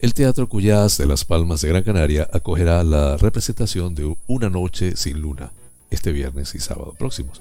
[0.00, 4.96] El Teatro Cuyás de Las Palmas de Gran Canaria acogerá la representación de Una Noche
[4.96, 5.50] sin Luna
[5.90, 7.40] este viernes y sábado próximos.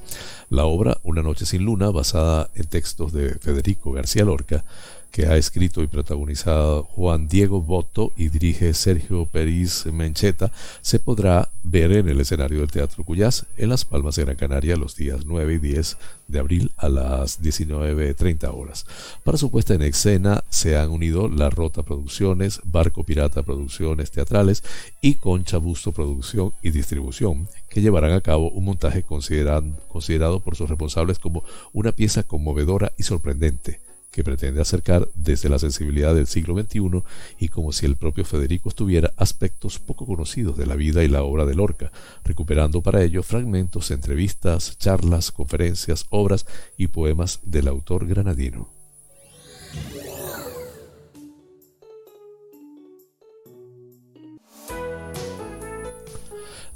[0.49, 4.63] La obra Una Noche sin Luna, basada en textos de Federico García Lorca,
[5.11, 10.51] que ha escrito y protagonizado Juan Diego Boto y dirige Sergio Peris Mencheta,
[10.81, 14.77] se podrá ver en el escenario del Teatro Cuyás en Las Palmas de Gran Canaria
[14.77, 15.97] los días 9 y 10
[16.27, 18.85] de abril a las 19.30 horas.
[19.23, 24.63] Para su puesta en escena se han unido La Rota Producciones, Barco Pirata Producciones Teatrales
[25.01, 30.69] y Concha Busto Producción y Distribución, que llevarán a cabo un montaje considerado por sus
[30.69, 31.43] responsables como
[31.73, 33.86] una pieza conmovedora y sorprendente
[34.17, 37.03] que pretende acercar desde la sensibilidad del siglo XXI
[37.37, 41.21] y como si el propio Federico estuviera aspectos poco conocidos de la vida y la
[41.21, 41.91] obra de Lorca,
[42.23, 46.47] recuperando para ello fragmentos, entrevistas, charlas, conferencias, obras
[46.79, 48.76] y poemas del autor granadino.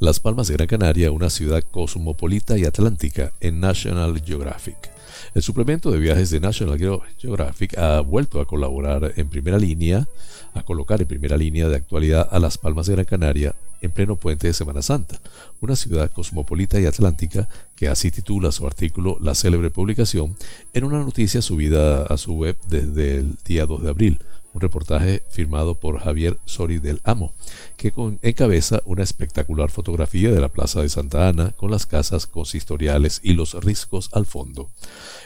[0.02, 4.90] Las Palmas de Gran Canaria, una ciudad cosmopolita y atlántica en National Geographic.
[5.36, 6.80] El suplemento de viajes de National
[7.20, 10.08] Geographic ha vuelto a colaborar en primera línea,
[10.56, 14.16] a colocar en primera línea de actualidad a Las Palmas de Gran Canaria en pleno
[14.16, 15.20] puente de Semana Santa,
[15.60, 20.36] una ciudad cosmopolita y atlántica que así titula su artículo La célebre publicación
[20.74, 24.20] en una noticia subida a su web desde el día 2 de abril
[24.54, 27.34] un reportaje firmado por Javier Sori del Amo,
[27.78, 33.22] que encabeza una espectacular fotografía de la Plaza de Santa Ana con las casas consistoriales
[33.24, 34.70] y los riscos al fondo.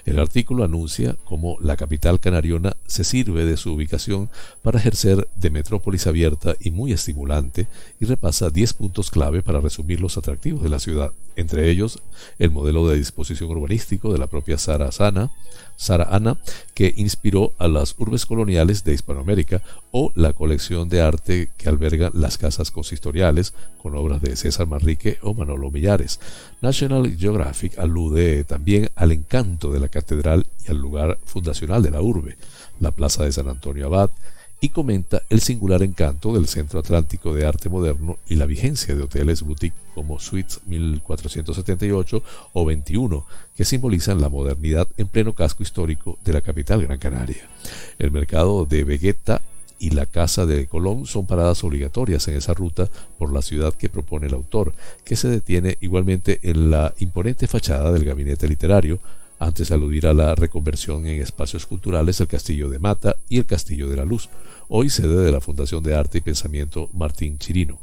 [0.06, 4.30] El artículo anuncia cómo la capital canariona se sirve de su ubicación
[4.62, 7.66] para ejercer de metrópolis abierta y muy estimulante
[8.00, 12.04] y repasa 10 puntos clave para resumir los atractivos de la ciudad, entre ellos
[12.38, 15.32] el modelo de disposición urbanístico de la propia Sara Sana,
[15.76, 16.38] Sara Ana,
[16.76, 19.64] que inspiró a las urbes coloniales de Hispanoamérica,
[19.98, 25.20] o la colección de arte que alberga las casas consistoriales, con obras de César Manrique
[25.22, 26.20] o Manolo Millares.
[26.62, 32.02] National Geographic alude también al encanto de la catedral y al lugar fundacional de la
[32.02, 32.36] urbe,
[32.82, 34.10] la Plaza de San Antonio Abad,
[34.60, 39.04] y comenta el singular encanto del Centro Atlántico de Arte Moderno y la vigencia de
[39.04, 42.22] hoteles boutique como Suites 1478
[42.52, 43.26] o 21,
[43.56, 47.48] que simbolizan la modernidad en pleno casco histórico de la capital Gran Canaria.
[47.98, 49.42] El mercado de Vegeta
[49.80, 53.90] y la Casa de Colón son paradas obligatorias en esa ruta por la ciudad que
[53.90, 54.74] propone el autor,
[55.04, 59.00] que se detiene igualmente en la imponente fachada del gabinete literario,
[59.40, 63.46] antes de aludir a la reconversión en espacios culturales del Castillo de Mata y el
[63.46, 64.30] Castillo de la Luz,
[64.68, 67.80] hoy sede de la Fundación de Arte y Pensamiento Martín Chirino.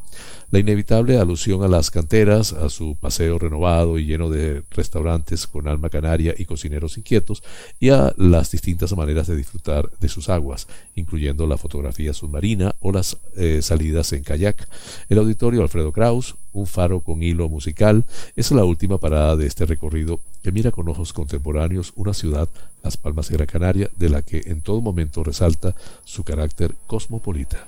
[0.51, 5.66] La inevitable alusión a las canteras, a su paseo renovado y lleno de restaurantes con
[5.66, 7.43] alma canaria y cocineros inquietos,
[7.80, 12.93] y a las distintas maneras de disfrutar de sus aguas, incluyendo la fotografía submarina o
[12.93, 14.68] las eh, salidas en kayak.
[15.09, 18.05] El auditorio Alfredo Kraus, un faro con hilo musical,
[18.37, 22.51] es la última parada de este recorrido que mira con ojos contemporáneos una ciudad,
[22.83, 25.74] Las Palmas de Gran Canaria, de la que en todo momento resalta
[26.05, 27.66] su carácter cosmopolita.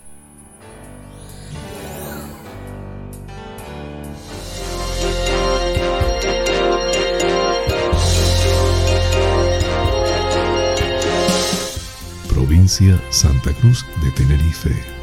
[12.29, 14.95] Provincia Santa Cruz de Tenerife.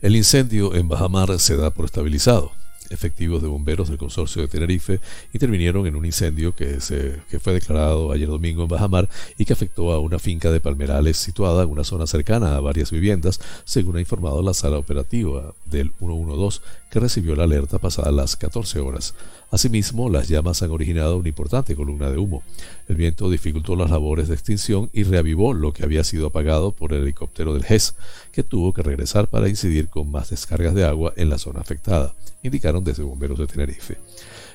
[0.00, 2.61] El incendio en Bajamar se da por estabilizado.
[2.92, 5.00] Efectivos de bomberos del consorcio de Tenerife
[5.32, 9.52] intervinieron en un incendio que, se, que fue declarado ayer domingo en Bajamar y que
[9.52, 13.96] afectó a una finca de palmerales situada en una zona cercana a varias viviendas, según
[13.96, 19.14] ha informado la sala operativa del 112 que recibió la alerta pasada las 14 horas.
[19.52, 22.42] Asimismo, las llamas han originado una importante columna de humo.
[22.88, 26.94] El viento dificultó las labores de extinción y reavivó lo que había sido apagado por
[26.94, 27.94] el helicóptero del GES,
[28.32, 32.14] que tuvo que regresar para incidir con más descargas de agua en la zona afectada,
[32.42, 33.98] indicaron desde bomberos de Tenerife.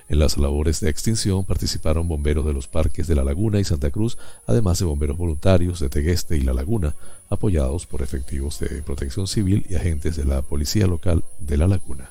[0.10, 3.92] En las labores de extinción participaron bomberos de los parques de La Laguna y Santa
[3.92, 4.18] Cruz,
[4.48, 6.96] además de bomberos voluntarios de Tegueste y La Laguna,
[7.30, 12.10] apoyados por efectivos de protección civil y agentes de la Policía Local de La Laguna.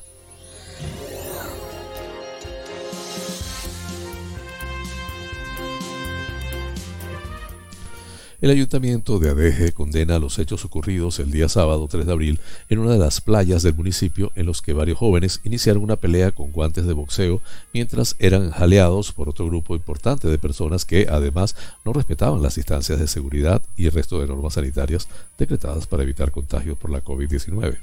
[8.46, 12.78] El ayuntamiento de Adeje condena los hechos ocurridos el día sábado 3 de abril en
[12.78, 16.52] una de las playas del municipio en los que varios jóvenes iniciaron una pelea con
[16.52, 17.40] guantes de boxeo
[17.72, 23.00] mientras eran jaleados por otro grupo importante de personas que además no respetaban las distancias
[23.00, 27.78] de seguridad y el resto de normas sanitarias decretadas para evitar contagios por la COVID-19.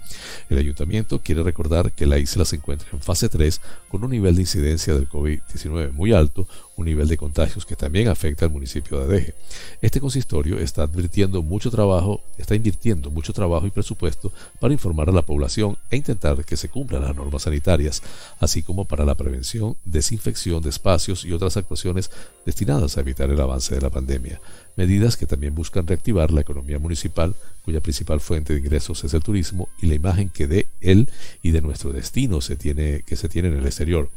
[0.50, 3.60] El ayuntamiento quiere recordar que la isla se encuentra en fase 3
[3.90, 8.08] con un nivel de incidencia del COVID-19 muy alto, un nivel de contagios que también
[8.08, 9.34] afecta al municipio de Adeje.
[9.82, 15.14] Este consistorio está advirtiendo mucho trabajo, está invirtiendo mucho trabajo y presupuesto para informar a
[15.14, 18.02] la población e intentar que se cumplan las normas sanitarias,
[18.40, 22.10] así como para la prevención, desinfección de espacios y otras actuaciones
[22.46, 24.40] destinadas a evitar el avance de la pandemia
[24.76, 29.24] medidas que también buscan reactivar la economía municipal, cuya principal fuente de ingresos es el
[29.24, 31.10] turismo y la imagen que de él
[31.42, 34.10] y de nuestro destino se tiene, que se tiene en el exterior.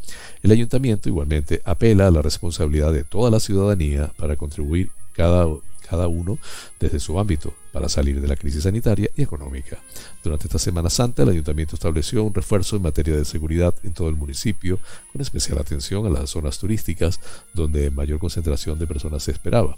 [0.43, 5.47] El ayuntamiento igualmente apela a la responsabilidad de toda la ciudadanía para contribuir cada,
[5.89, 6.39] cada uno
[6.81, 9.77] desde su ámbito para salir de la crisis sanitaria y económica.
[10.25, 14.09] Durante esta Semana Santa, el ayuntamiento estableció un refuerzo en materia de seguridad en todo
[14.09, 14.79] el municipio,
[15.13, 17.21] con especial atención a las zonas turísticas
[17.53, 19.77] donde mayor concentración de personas se esperaba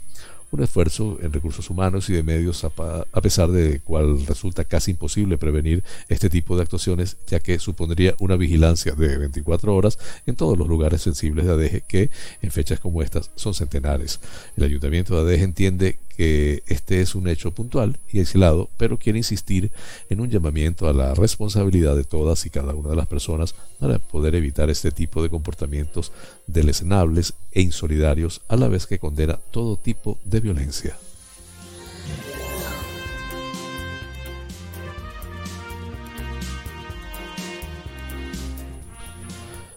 [0.50, 2.70] un esfuerzo en recursos humanos y de medios a,
[3.20, 8.36] pesar de cual resulta casi imposible prevenir este tipo de actuaciones ya que supondría una
[8.36, 13.02] vigilancia de 24 horas en todos los lugares sensibles de ADEGE que en fechas como
[13.02, 14.20] estas son centenares.
[14.56, 19.18] El ayuntamiento de ADEGE entiende que este es un hecho puntual y aislado, pero quiere
[19.18, 19.70] insistir
[20.08, 23.98] en un llamamiento a la responsabilidad de todas y cada una de las personas para
[23.98, 26.12] poder evitar este tipo de comportamientos
[26.46, 30.96] deleznables e insolidarios a la vez que condena todo tipo de violencia.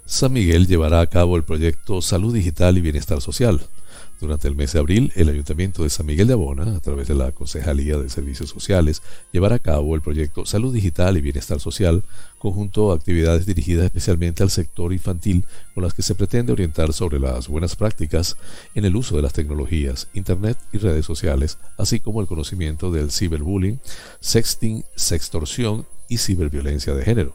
[0.05, 3.61] San Miguel llevará a cabo el proyecto Salud Digital y Bienestar Social
[4.21, 7.15] durante el mes de abril, el Ayuntamiento de San Miguel de Abona, a través de
[7.15, 9.01] la Concejalía de Servicios Sociales,
[9.31, 12.03] llevará a cabo el proyecto Salud Digital y Bienestar Social,
[12.37, 15.43] conjunto de actividades dirigidas especialmente al sector infantil,
[15.73, 18.37] con las que se pretende orientar sobre las buenas prácticas
[18.75, 23.11] en el uso de las tecnologías, Internet y redes sociales, así como el conocimiento del
[23.11, 23.79] ciberbullying,
[24.19, 27.33] sexting, sextorsión y ciberviolencia de género.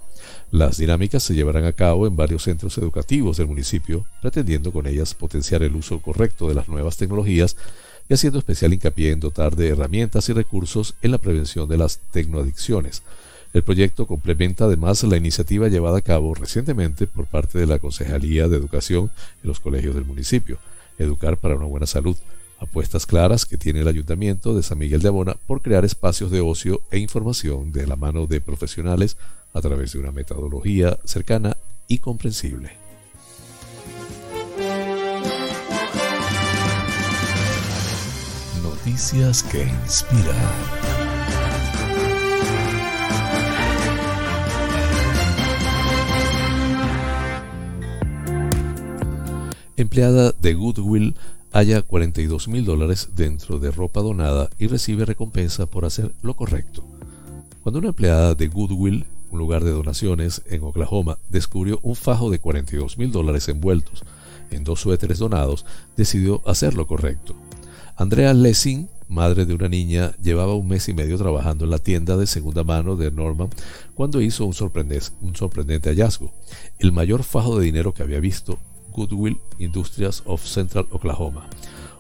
[0.53, 5.13] Las dinámicas se llevarán a cabo en varios centros educativos del municipio, pretendiendo con ellas
[5.13, 7.57] potenciar el uso correcto de las nuevas tecnologías
[8.09, 11.99] y haciendo especial hincapié en dotar de herramientas y recursos en la prevención de las
[12.13, 13.03] tecnoadicciones.
[13.53, 18.49] El proyecto complementa además la iniciativa llevada a cabo recientemente por parte de la Concejalía
[18.49, 19.11] de Educación
[19.43, 20.59] en los colegios del municipio,
[20.99, 22.17] Educar para una buena salud,
[22.59, 26.41] apuestas claras que tiene el Ayuntamiento de San Miguel de Abona por crear espacios de
[26.41, 29.17] ocio e información de la mano de profesionales
[29.57, 31.57] a través de una metodología cercana
[31.89, 32.73] y comprensible.
[38.63, 40.37] Noticias que inspiran.
[49.79, 51.15] Empleada de Goodwill
[51.53, 56.85] halla 42 mil dólares dentro de ropa donada y recibe recompensa por hacer lo correcto.
[57.63, 59.07] Cuando una empleada de Goodwill
[59.39, 64.03] lugar de donaciones en Oklahoma, descubrió un fajo de 42 mil dólares envueltos
[64.51, 65.65] en dos suéteres donados,
[65.97, 67.35] decidió hacer lo correcto.
[67.97, 72.17] Andrea Lessing, madre de una niña, llevaba un mes y medio trabajando en la tienda
[72.17, 73.49] de segunda mano de Norman
[73.95, 74.55] cuando hizo un,
[75.21, 76.33] un sorprendente hallazgo,
[76.79, 78.59] el mayor fajo de dinero que había visto,
[78.93, 81.49] Goodwill Industries of Central Oklahoma.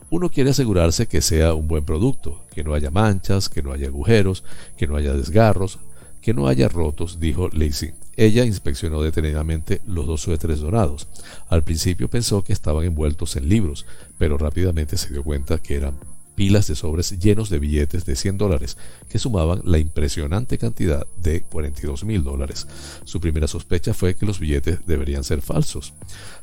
[0.09, 3.89] Uno quiere asegurarse que sea un buen producto, que no haya manchas, que no haya
[3.89, 4.45] agujeros,
[4.77, 5.81] que no haya desgarros,
[6.27, 7.95] que no haya rotos, dijo Lacey.
[8.17, 11.07] Ella inspeccionó detenidamente los dos suéteres donados.
[11.49, 13.87] Al principio pensó que estaban envueltos en libros,
[14.19, 15.95] pero rápidamente se dio cuenta que eran
[16.35, 18.77] pilas de sobres llenos de billetes de 100 dólares,
[19.09, 22.67] que sumaban la impresionante cantidad de 42 mil dólares.
[23.05, 25.95] Su primera sospecha fue que los billetes deberían ser falsos,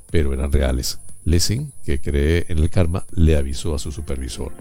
[0.09, 0.99] pero eran reales.
[1.25, 4.51] Lessing, que cree en el karma, le avisó a su supervisor.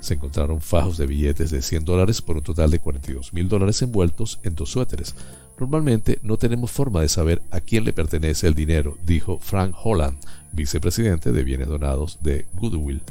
[0.00, 3.82] Se encontraron fajos de billetes de 100 dólares por un total de 42 mil dólares
[3.82, 5.14] envueltos en dos suéteres.
[5.58, 10.18] Normalmente no tenemos forma de saber a quién le pertenece el dinero, dijo Frank Holland,
[10.52, 13.02] vicepresidente de bienes donados de Goodwill.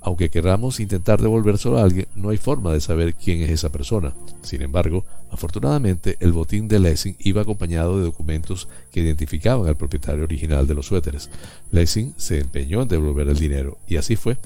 [0.00, 4.14] Aunque queramos intentar devolvérselo a alguien, no hay forma de saber quién es esa persona.
[4.42, 10.22] Sin embargo, afortunadamente, el botín de Lessing iba acompañado de documentos que identificaban al propietario
[10.22, 11.30] original de los suéteres.
[11.72, 14.36] Lessing se empeñó en devolver el dinero, y así fue.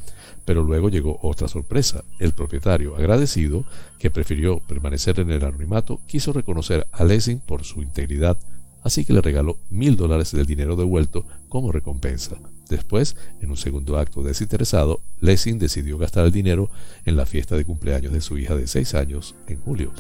[0.45, 2.03] Pero luego llegó otra sorpresa.
[2.19, 3.65] El propietario, agradecido,
[3.99, 8.39] que prefirió permanecer en el anonimato, quiso reconocer a Lessing por su integridad,
[8.83, 12.39] así que le regaló mil dólares del dinero devuelto como recompensa.
[12.69, 16.71] Después, en un segundo acto desinteresado, Lessing decidió gastar el dinero
[17.05, 19.93] en la fiesta de cumpleaños de su hija de seis años en julio.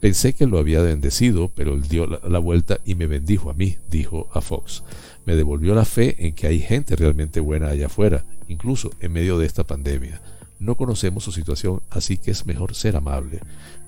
[0.00, 3.76] Pensé que lo había bendecido, pero él dio la, vuelta y me bendijo a mí,
[3.90, 4.84] dijo a Fox.
[5.24, 9.38] Me devolvió la fe en que hay gente realmente buena allá afuera, incluso en medio
[9.38, 10.20] de esta pandemia.
[10.58, 13.40] No conocemos su situación, así que es mejor ser amable.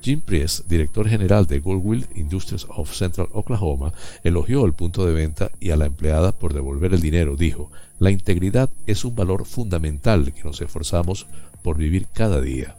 [0.03, 3.93] Jim Priest, director general de Goldwill Industries of Central Oklahoma,
[4.23, 7.37] elogió el punto de venta y a la empleada por devolver el dinero.
[7.37, 11.27] Dijo, la integridad es un valor fundamental que nos esforzamos
[11.63, 12.77] por vivir cada día.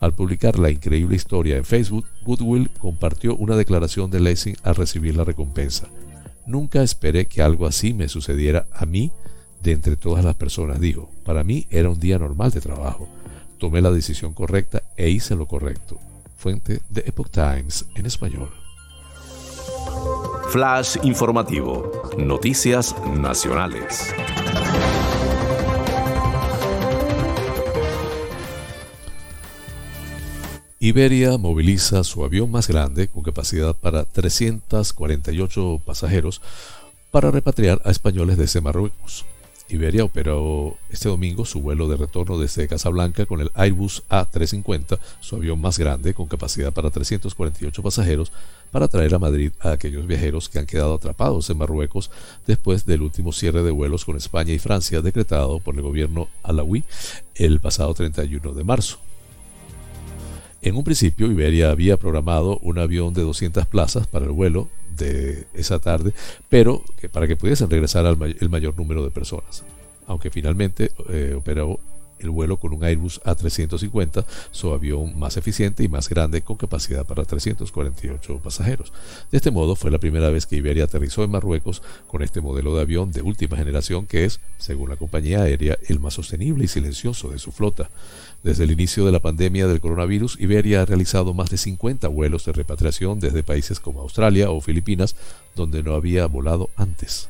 [0.00, 5.16] Al publicar la increíble historia en Facebook, Goodwill compartió una declaración de Lessing al recibir
[5.16, 5.88] la recompensa.
[6.46, 9.12] Nunca esperé que algo así me sucediera a mí
[9.62, 11.10] de entre todas las personas, dijo.
[11.24, 13.08] Para mí era un día normal de trabajo.
[13.58, 15.98] Tomé la decisión correcta e hice lo correcto.
[16.36, 18.50] Fuente de Epoch Times en español.
[20.48, 22.10] Flash informativo.
[22.16, 24.12] Noticias nacionales.
[30.82, 36.40] Iberia moviliza su avión más grande con capacidad para 348 pasajeros
[37.10, 39.26] para repatriar a españoles desde Marruecos.
[39.70, 45.36] Iberia operó este domingo su vuelo de retorno desde Casablanca con el Airbus A350, su
[45.36, 48.32] avión más grande con capacidad para 348 pasajeros,
[48.72, 52.10] para traer a Madrid a aquellos viajeros que han quedado atrapados en Marruecos
[52.46, 56.84] después del último cierre de vuelos con España y Francia decretado por el gobierno alawí
[57.36, 58.98] el pasado 31 de marzo.
[60.62, 64.68] En un principio, Iberia había programado un avión de 200 plazas para el vuelo
[65.54, 66.12] esa tarde,
[66.48, 66.82] pero
[67.12, 69.64] para que pudiesen regresar al el mayor número de personas.
[70.06, 71.78] Aunque finalmente eh, operó
[72.20, 77.04] el vuelo con un Airbus A350, su avión más eficiente y más grande con capacidad
[77.06, 78.92] para 348 pasajeros.
[79.30, 82.74] De este modo fue la primera vez que Iberia aterrizó en Marruecos con este modelo
[82.74, 86.68] de avión de última generación que es, según la compañía aérea, el más sostenible y
[86.68, 87.90] silencioso de su flota.
[88.42, 92.46] Desde el inicio de la pandemia del coronavirus, Iberia ha realizado más de 50 vuelos
[92.46, 95.14] de repatriación desde países como Australia o Filipinas,
[95.54, 97.28] donde no había volado antes.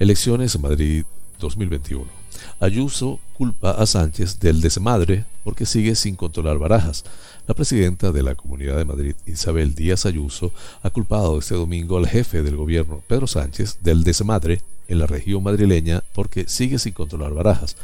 [0.00, 1.04] Elecciones Madrid
[1.38, 2.23] 2021.
[2.60, 7.04] Ayuso culpa a Sánchez del desmadre porque sigue sin controlar barajas.
[7.46, 10.52] La presidenta de la Comunidad de Madrid, Isabel Díaz Ayuso,
[10.82, 15.42] ha culpado este domingo al jefe del gobierno, Pedro Sánchez, del desmadre en la región
[15.42, 17.76] madrileña porque sigue sin controlar barajas.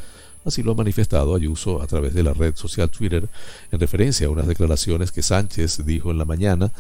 [0.45, 3.29] Así lo ha manifestado Ayuso a través de la red social Twitter
[3.71, 6.73] en referencia a unas declaraciones que Sánchez dijo en la mañana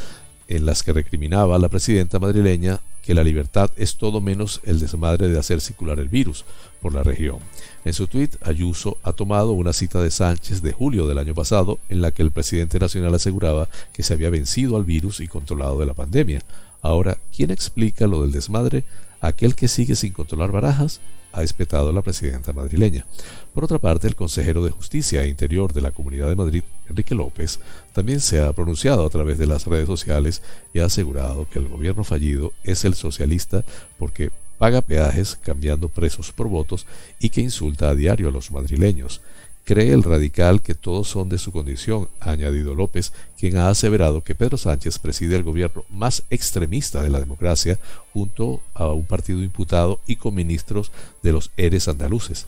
[0.49, 4.81] en las que recriminaba a la presidenta madrileña que la libertad es todo menos el
[4.81, 6.45] desmadre de hacer circular el virus
[6.81, 7.39] por la región.
[7.85, 11.79] En su tuit, Ayuso ha tomado una cita de Sánchez de julio del año pasado
[11.89, 15.79] en la que el presidente nacional aseguraba que se había vencido al virus y controlado
[15.79, 16.43] de la pandemia.
[16.83, 18.85] Ahora, ¿quién explica lo del desmadre?
[19.21, 21.01] ¿Aquel que sigue sin controlar barajas?
[21.33, 23.07] ha espetado la presidenta madrileña.
[23.55, 27.15] Por otra parte, el consejero de Justicia e Interior de la Comunidad de Madrid, Enrique
[27.15, 27.61] López,
[27.93, 30.43] también se ha pronunciado a través de las redes sociales
[30.75, 33.65] y ha asegurado que el gobierno fallido es el socialista
[33.99, 34.31] porque
[34.61, 36.87] paga peajes cambiando presos por votos
[37.19, 39.23] y que insulta a diario a los madrileños.
[39.65, 44.23] Cree el radical que todos son de su condición, ha añadido López, quien ha aseverado
[44.23, 47.79] que Pedro Sánchez preside el gobierno más extremista de la democracia
[48.13, 50.93] junto a un partido imputado y con ministros
[51.23, 52.45] de los eres andaluces.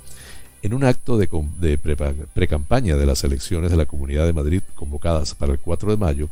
[0.61, 1.29] En un acto de,
[2.35, 6.29] pre-campaña de las elecciones de la Comunidad de Madrid convocadas para el 4 de mayo,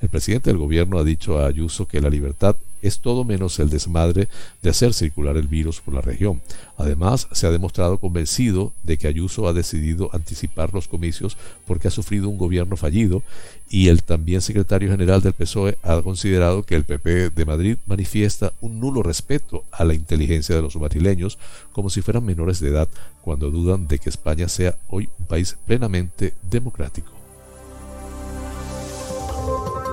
[0.00, 2.54] el presidente del gobierno ha dicho a Ayuso que la libertad
[2.84, 4.28] es todo menos el desmadre
[4.62, 6.42] de hacer circular el virus por la región.
[6.76, 11.90] Además, se ha demostrado convencido de que Ayuso ha decidido anticipar los comicios porque ha
[11.90, 13.22] sufrido un gobierno fallido
[13.70, 18.52] y el también secretario general del PSOE ha considerado que el PP de Madrid manifiesta
[18.60, 21.38] un nulo respeto a la inteligencia de los madrileños
[21.72, 22.88] como si fueran menores de edad
[23.22, 27.12] cuando dudan de que España sea hoy un país plenamente democrático.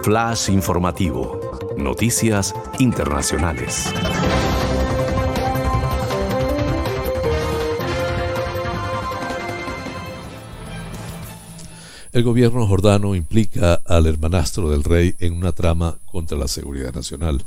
[0.04, 1.41] Flash informativo.
[1.78, 3.94] Noticias internacionales.
[12.12, 17.44] El gobierno jordano implica al hermanastro del rey en una trama contra la seguridad nacional.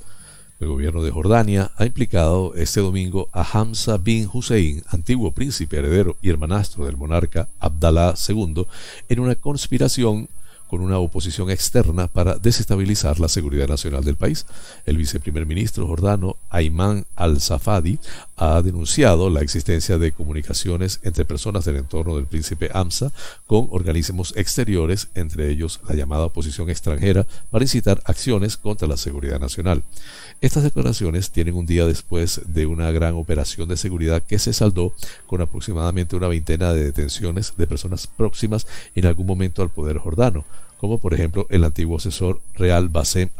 [0.61, 6.16] El gobierno de Jordania ha implicado este domingo a Hamza bin Hussein, antiguo príncipe heredero
[6.22, 8.64] y hermanastro del monarca Abdallah II,
[9.09, 10.29] en una conspiración
[10.68, 14.46] con una oposición externa para desestabilizar la seguridad nacional del país.
[14.86, 17.98] El viceprimer ministro jordano Ayman al-Safadi
[18.36, 23.12] ha denunciado la existencia de comunicaciones entre personas del entorno del príncipe Hamza
[23.46, 29.38] con organismos exteriores, entre ellos la llamada oposición extranjera, para incitar acciones contra la seguridad
[29.38, 29.82] nacional.
[30.45, 34.92] Estas declaraciones tienen un día después de una gran operación de seguridad que se saldó
[35.26, 40.45] con aproximadamente una veintena de detenciones de personas próximas en algún momento al poder jordano
[40.76, 43.30] como por ejemplo el antiguo asesor real Basem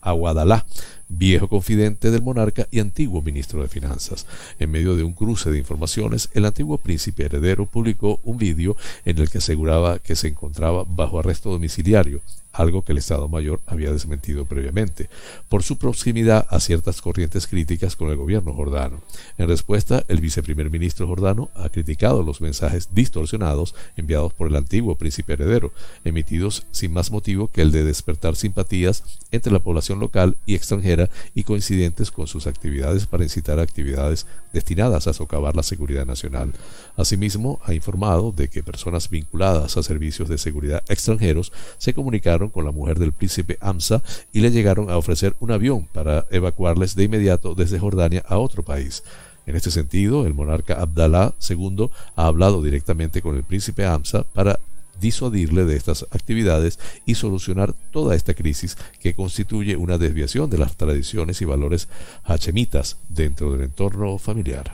[0.00, 0.64] Aguadalá,
[1.08, 4.24] viejo confidente del monarca y antiguo ministro de Finanzas.
[4.60, 9.18] En medio de un cruce de informaciones, el antiguo príncipe heredero publicó un vídeo en
[9.18, 12.20] el que aseguraba que se encontraba bajo arresto domiciliario
[12.56, 15.08] algo que el Estado Mayor había desmentido previamente,
[15.48, 19.00] por su proximidad a ciertas corrientes críticas con el gobierno jordano.
[19.38, 24.96] En respuesta, el viceprimer ministro jordano ha criticado los mensajes distorsionados enviados por el antiguo
[24.96, 25.72] príncipe heredero,
[26.04, 31.10] emitidos sin más motivo que el de despertar simpatías entre la población local y extranjera
[31.34, 36.52] y coincidentes con sus actividades para incitar actividades destinadas a socavar la seguridad nacional.
[36.96, 42.64] Asimismo, ha informado de que personas vinculadas a servicios de seguridad extranjeros se comunicaron con
[42.64, 47.04] la mujer del príncipe Amsa y le llegaron a ofrecer un avión para evacuarles de
[47.04, 49.02] inmediato desde Jordania a otro país.
[49.46, 54.58] En este sentido, el monarca Abdallah II ha hablado directamente con el príncipe Amsa para
[55.00, 60.76] disuadirle de estas actividades y solucionar toda esta crisis que constituye una desviación de las
[60.76, 61.88] tradiciones y valores
[62.24, 64.72] hachemitas dentro del entorno familiar.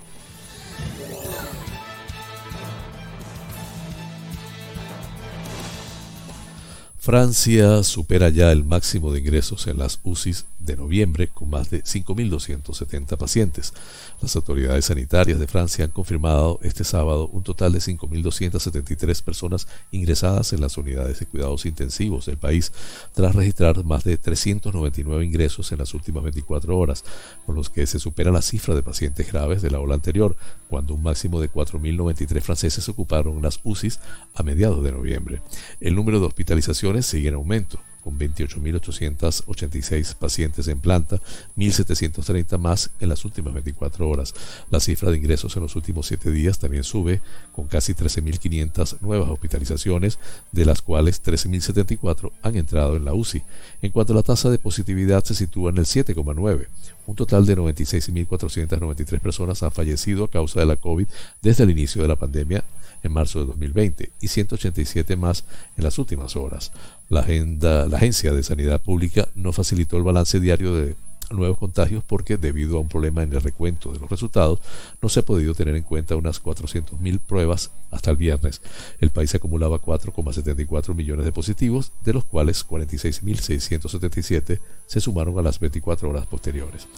[7.02, 11.82] Francia supera ya el máximo de ingresos en las UCIs de noviembre con más de
[11.82, 13.72] 5.270 pacientes.
[14.20, 20.52] Las autoridades sanitarias de Francia han confirmado este sábado un total de 5.273 personas ingresadas
[20.52, 22.72] en las unidades de cuidados intensivos del país,
[23.14, 27.04] tras registrar más de 399 ingresos en las últimas 24 horas,
[27.44, 30.36] con los que se supera la cifra de pacientes graves de la ola anterior,
[30.68, 34.00] cuando un máximo de 4.093 franceses ocuparon las UCIs
[34.34, 35.42] a mediados de noviembre.
[35.80, 41.20] El número de hospitalizaciones sigue en aumento con 28.886 pacientes en planta,
[41.56, 44.34] 1.730 más en las últimas 24 horas.
[44.70, 47.20] La cifra de ingresos en los últimos 7 días también sube,
[47.52, 50.18] con casi 13.500 nuevas hospitalizaciones,
[50.50, 53.42] de las cuales 13.074 han entrado en la UCI.
[53.82, 56.66] En cuanto a la tasa de positividad, se sitúa en el 7,9.
[57.06, 61.06] Un total de 96.493 personas han fallecido a causa de la COVID
[61.40, 62.64] desde el inicio de la pandemia
[63.02, 65.44] en marzo de 2020 y 187 más
[65.76, 66.72] en las últimas horas.
[67.12, 70.96] La, agenda, la Agencia de Sanidad Pública no facilitó el balance diario de
[71.30, 74.60] nuevos contagios porque debido a un problema en el recuento de los resultados
[75.02, 78.62] no se ha podido tener en cuenta unas 400.000 pruebas hasta el viernes.
[78.98, 85.60] El país acumulaba 4,74 millones de positivos, de los cuales 46.677 se sumaron a las
[85.60, 86.88] 24 horas posteriores.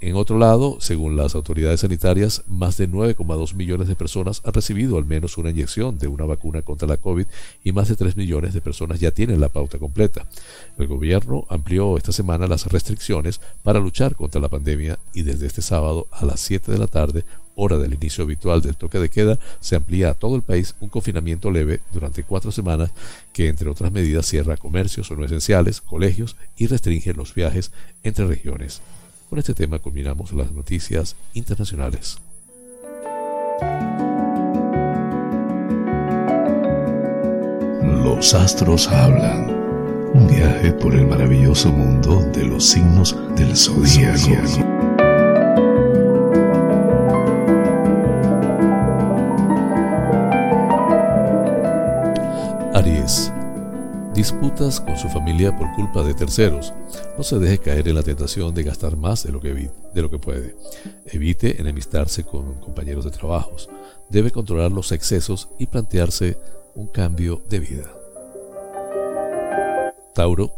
[0.00, 4.98] En otro lado, según las autoridades sanitarias, más de 9,2 millones de personas han recibido
[4.98, 7.26] al menos una inyección de una vacuna contra la COVID
[7.62, 10.26] y más de 3 millones de personas ya tienen la pauta completa.
[10.76, 15.62] El gobierno amplió esta semana las restricciones para luchar contra la pandemia y desde este
[15.62, 17.24] sábado a las 7 de la tarde,
[17.54, 20.88] hora del inicio habitual del toque de queda, se amplía a todo el país un
[20.88, 22.90] confinamiento leve durante cuatro semanas
[23.32, 27.70] que, entre otras medidas, cierra comercios o no esenciales, colegios y restringe los viajes
[28.02, 28.82] entre regiones.
[29.34, 32.18] Con este tema culminamos las noticias internacionales.
[37.82, 39.50] Los astros hablan.
[40.14, 44.93] Un viaje por el maravilloso mundo de los signos del zodiaco.
[54.14, 56.72] Disputas con su familia por culpa de terceros.
[57.18, 60.10] No se deje caer en la tentación de gastar más de lo que, de lo
[60.10, 60.54] que puede.
[61.06, 63.68] Evite enemistarse con compañeros de trabajos.
[64.08, 66.38] Debe controlar los excesos y plantearse
[66.74, 67.92] un cambio de vida.
[70.14, 70.52] Tauro,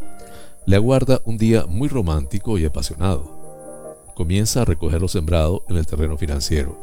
[0.66, 4.04] le aguarda un día muy romántico y apasionado.
[4.14, 6.76] Comienza a recoger lo sembrado en el terreno financiero.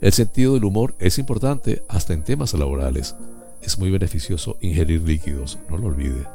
[0.00, 3.14] El sentido del humor es importante hasta en temas laborales.
[3.62, 6.26] Es muy beneficioso ingerir líquidos, no lo olvide.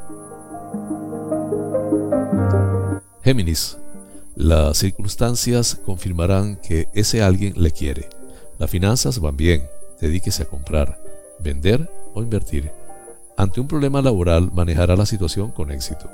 [3.24, 3.78] Géminis,
[4.36, 8.08] las circunstancias confirmarán que ese alguien le quiere.
[8.58, 9.68] Las finanzas van bien,
[10.00, 10.98] dedíquese a comprar,
[11.40, 12.72] vender o invertir.
[13.36, 16.10] Ante un problema laboral manejará la situación con éxito.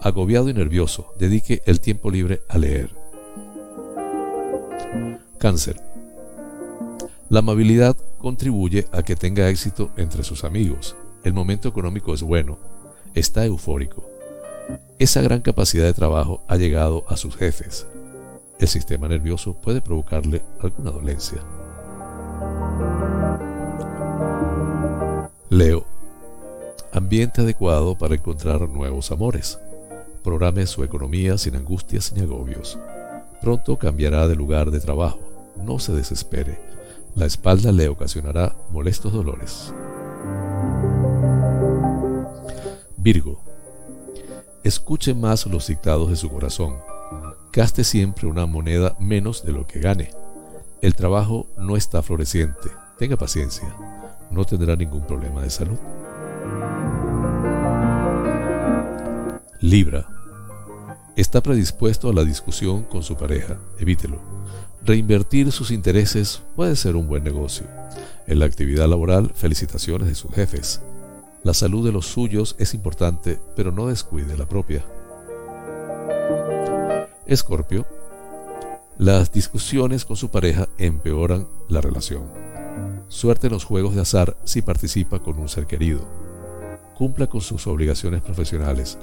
[0.00, 2.90] Agobiado y nervioso, dedique el tiempo libre a leer.
[5.38, 5.80] Cáncer.
[7.30, 10.96] La amabilidad contribuye a que tenga éxito entre sus amigos.
[11.24, 12.58] El momento económico es bueno.
[13.14, 14.02] Está eufórico.
[14.98, 17.86] Esa gran capacidad de trabajo ha llegado a sus jefes.
[18.58, 21.42] El sistema nervioso puede provocarle alguna dolencia.
[25.50, 25.84] Leo.
[26.94, 29.58] Ambiente adecuado para encontrar nuevos amores.
[30.22, 32.78] Programe su economía sin angustias ni agobios.
[33.42, 35.20] Pronto cambiará de lugar de trabajo.
[35.62, 36.73] No se desespere.
[37.14, 39.72] La espalda le ocasionará molestos dolores.
[42.96, 43.40] Virgo.
[44.64, 46.76] Escuche más los dictados de su corazón.
[47.52, 50.10] Gaste siempre una moneda menos de lo que gane.
[50.82, 52.70] El trabajo no está floreciente.
[52.98, 53.76] Tenga paciencia.
[54.32, 55.78] No tendrá ningún problema de salud.
[59.60, 60.13] Libra.
[61.16, 63.58] Está predispuesto a la discusión con su pareja.
[63.78, 64.18] Evítelo.
[64.84, 67.66] Reinvertir sus intereses puede ser un buen negocio.
[68.26, 70.80] En la actividad laboral, felicitaciones de sus jefes.
[71.44, 74.84] La salud de los suyos es importante, pero no descuide la propia.
[77.26, 77.86] Escorpio.
[78.98, 82.24] Las discusiones con su pareja empeoran la relación.
[83.08, 86.08] Suerte en los juegos de azar si participa con un ser querido.
[86.96, 88.98] Cumpla con sus obligaciones profesionales.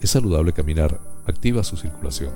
[0.00, 2.32] Es saludable caminar, activa su circulación.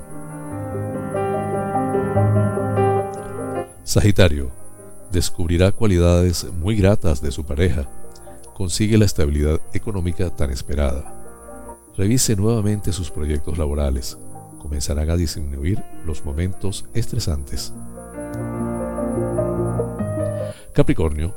[3.83, 4.51] Sagitario,
[5.11, 7.89] descubrirá cualidades muy gratas de su pareja.
[8.53, 11.13] Consigue la estabilidad económica tan esperada.
[11.95, 14.17] Revise nuevamente sus proyectos laborales.
[14.59, 17.73] Comenzarán a disminuir los momentos estresantes.
[20.73, 21.33] Capricornio,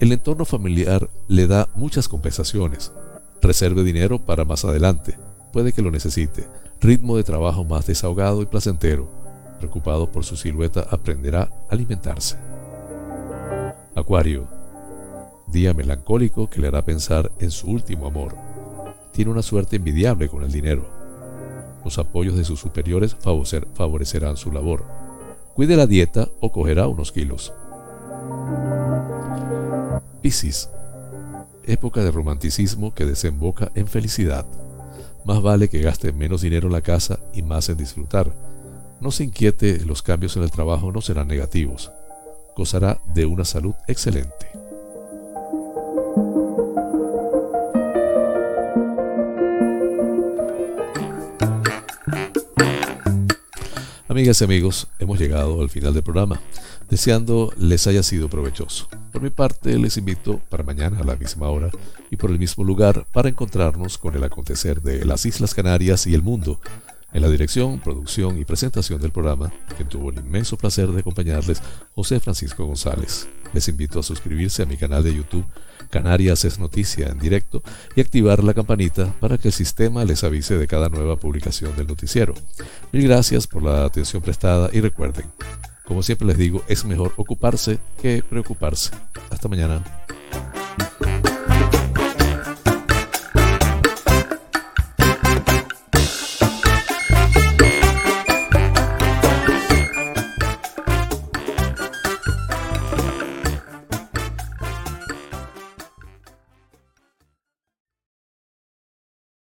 [0.00, 2.92] el entorno familiar le da muchas compensaciones.
[3.42, 5.18] Reserve dinero para más adelante.
[5.52, 6.46] Puede que lo necesite.
[6.80, 9.18] Ritmo de trabajo más desahogado y placentero
[9.58, 12.36] preocupado por su silueta, aprenderá a alimentarse.
[13.94, 14.46] Acuario,
[15.48, 18.34] día melancólico que le hará pensar en su último amor.
[19.12, 20.86] Tiene una suerte envidiable con el dinero.
[21.84, 23.16] Los apoyos de sus superiores
[23.74, 24.84] favorecerán su labor.
[25.54, 27.52] Cuide la dieta o cogerá unos kilos.
[30.22, 30.68] Piscis,
[31.64, 34.46] época de romanticismo que desemboca en felicidad.
[35.28, 38.32] Más vale que gaste menos dinero en la casa y más en disfrutar
[38.98, 41.92] no se inquiete, los cambios en el trabajo no serán negativos.
[42.56, 44.48] Gozará de una salud excelente.
[54.08, 56.40] Amigas y amigos, hemos llegado al final del programa,
[56.90, 58.88] deseando les haya sido provechoso.
[59.12, 61.70] Por mi parte, les invito para mañana a la misma hora
[62.10, 66.14] y por el mismo lugar para encontrarnos con el acontecer de las Islas Canarias y
[66.14, 66.60] el mundo
[67.12, 71.62] en la dirección, producción y presentación del programa, que tuvo el inmenso placer de acompañarles,
[71.94, 73.26] José Francisco González.
[73.54, 75.46] Les invito a suscribirse a mi canal de YouTube,
[75.88, 77.62] Canarias es Noticia en directo,
[77.96, 81.86] y activar la campanita para que el sistema les avise de cada nueva publicación del
[81.86, 82.34] noticiero.
[82.92, 85.24] Mil gracias por la atención prestada y recuerden,
[85.88, 88.90] como siempre les digo, es mejor ocuparse que preocuparse.
[89.30, 89.82] Hasta mañana.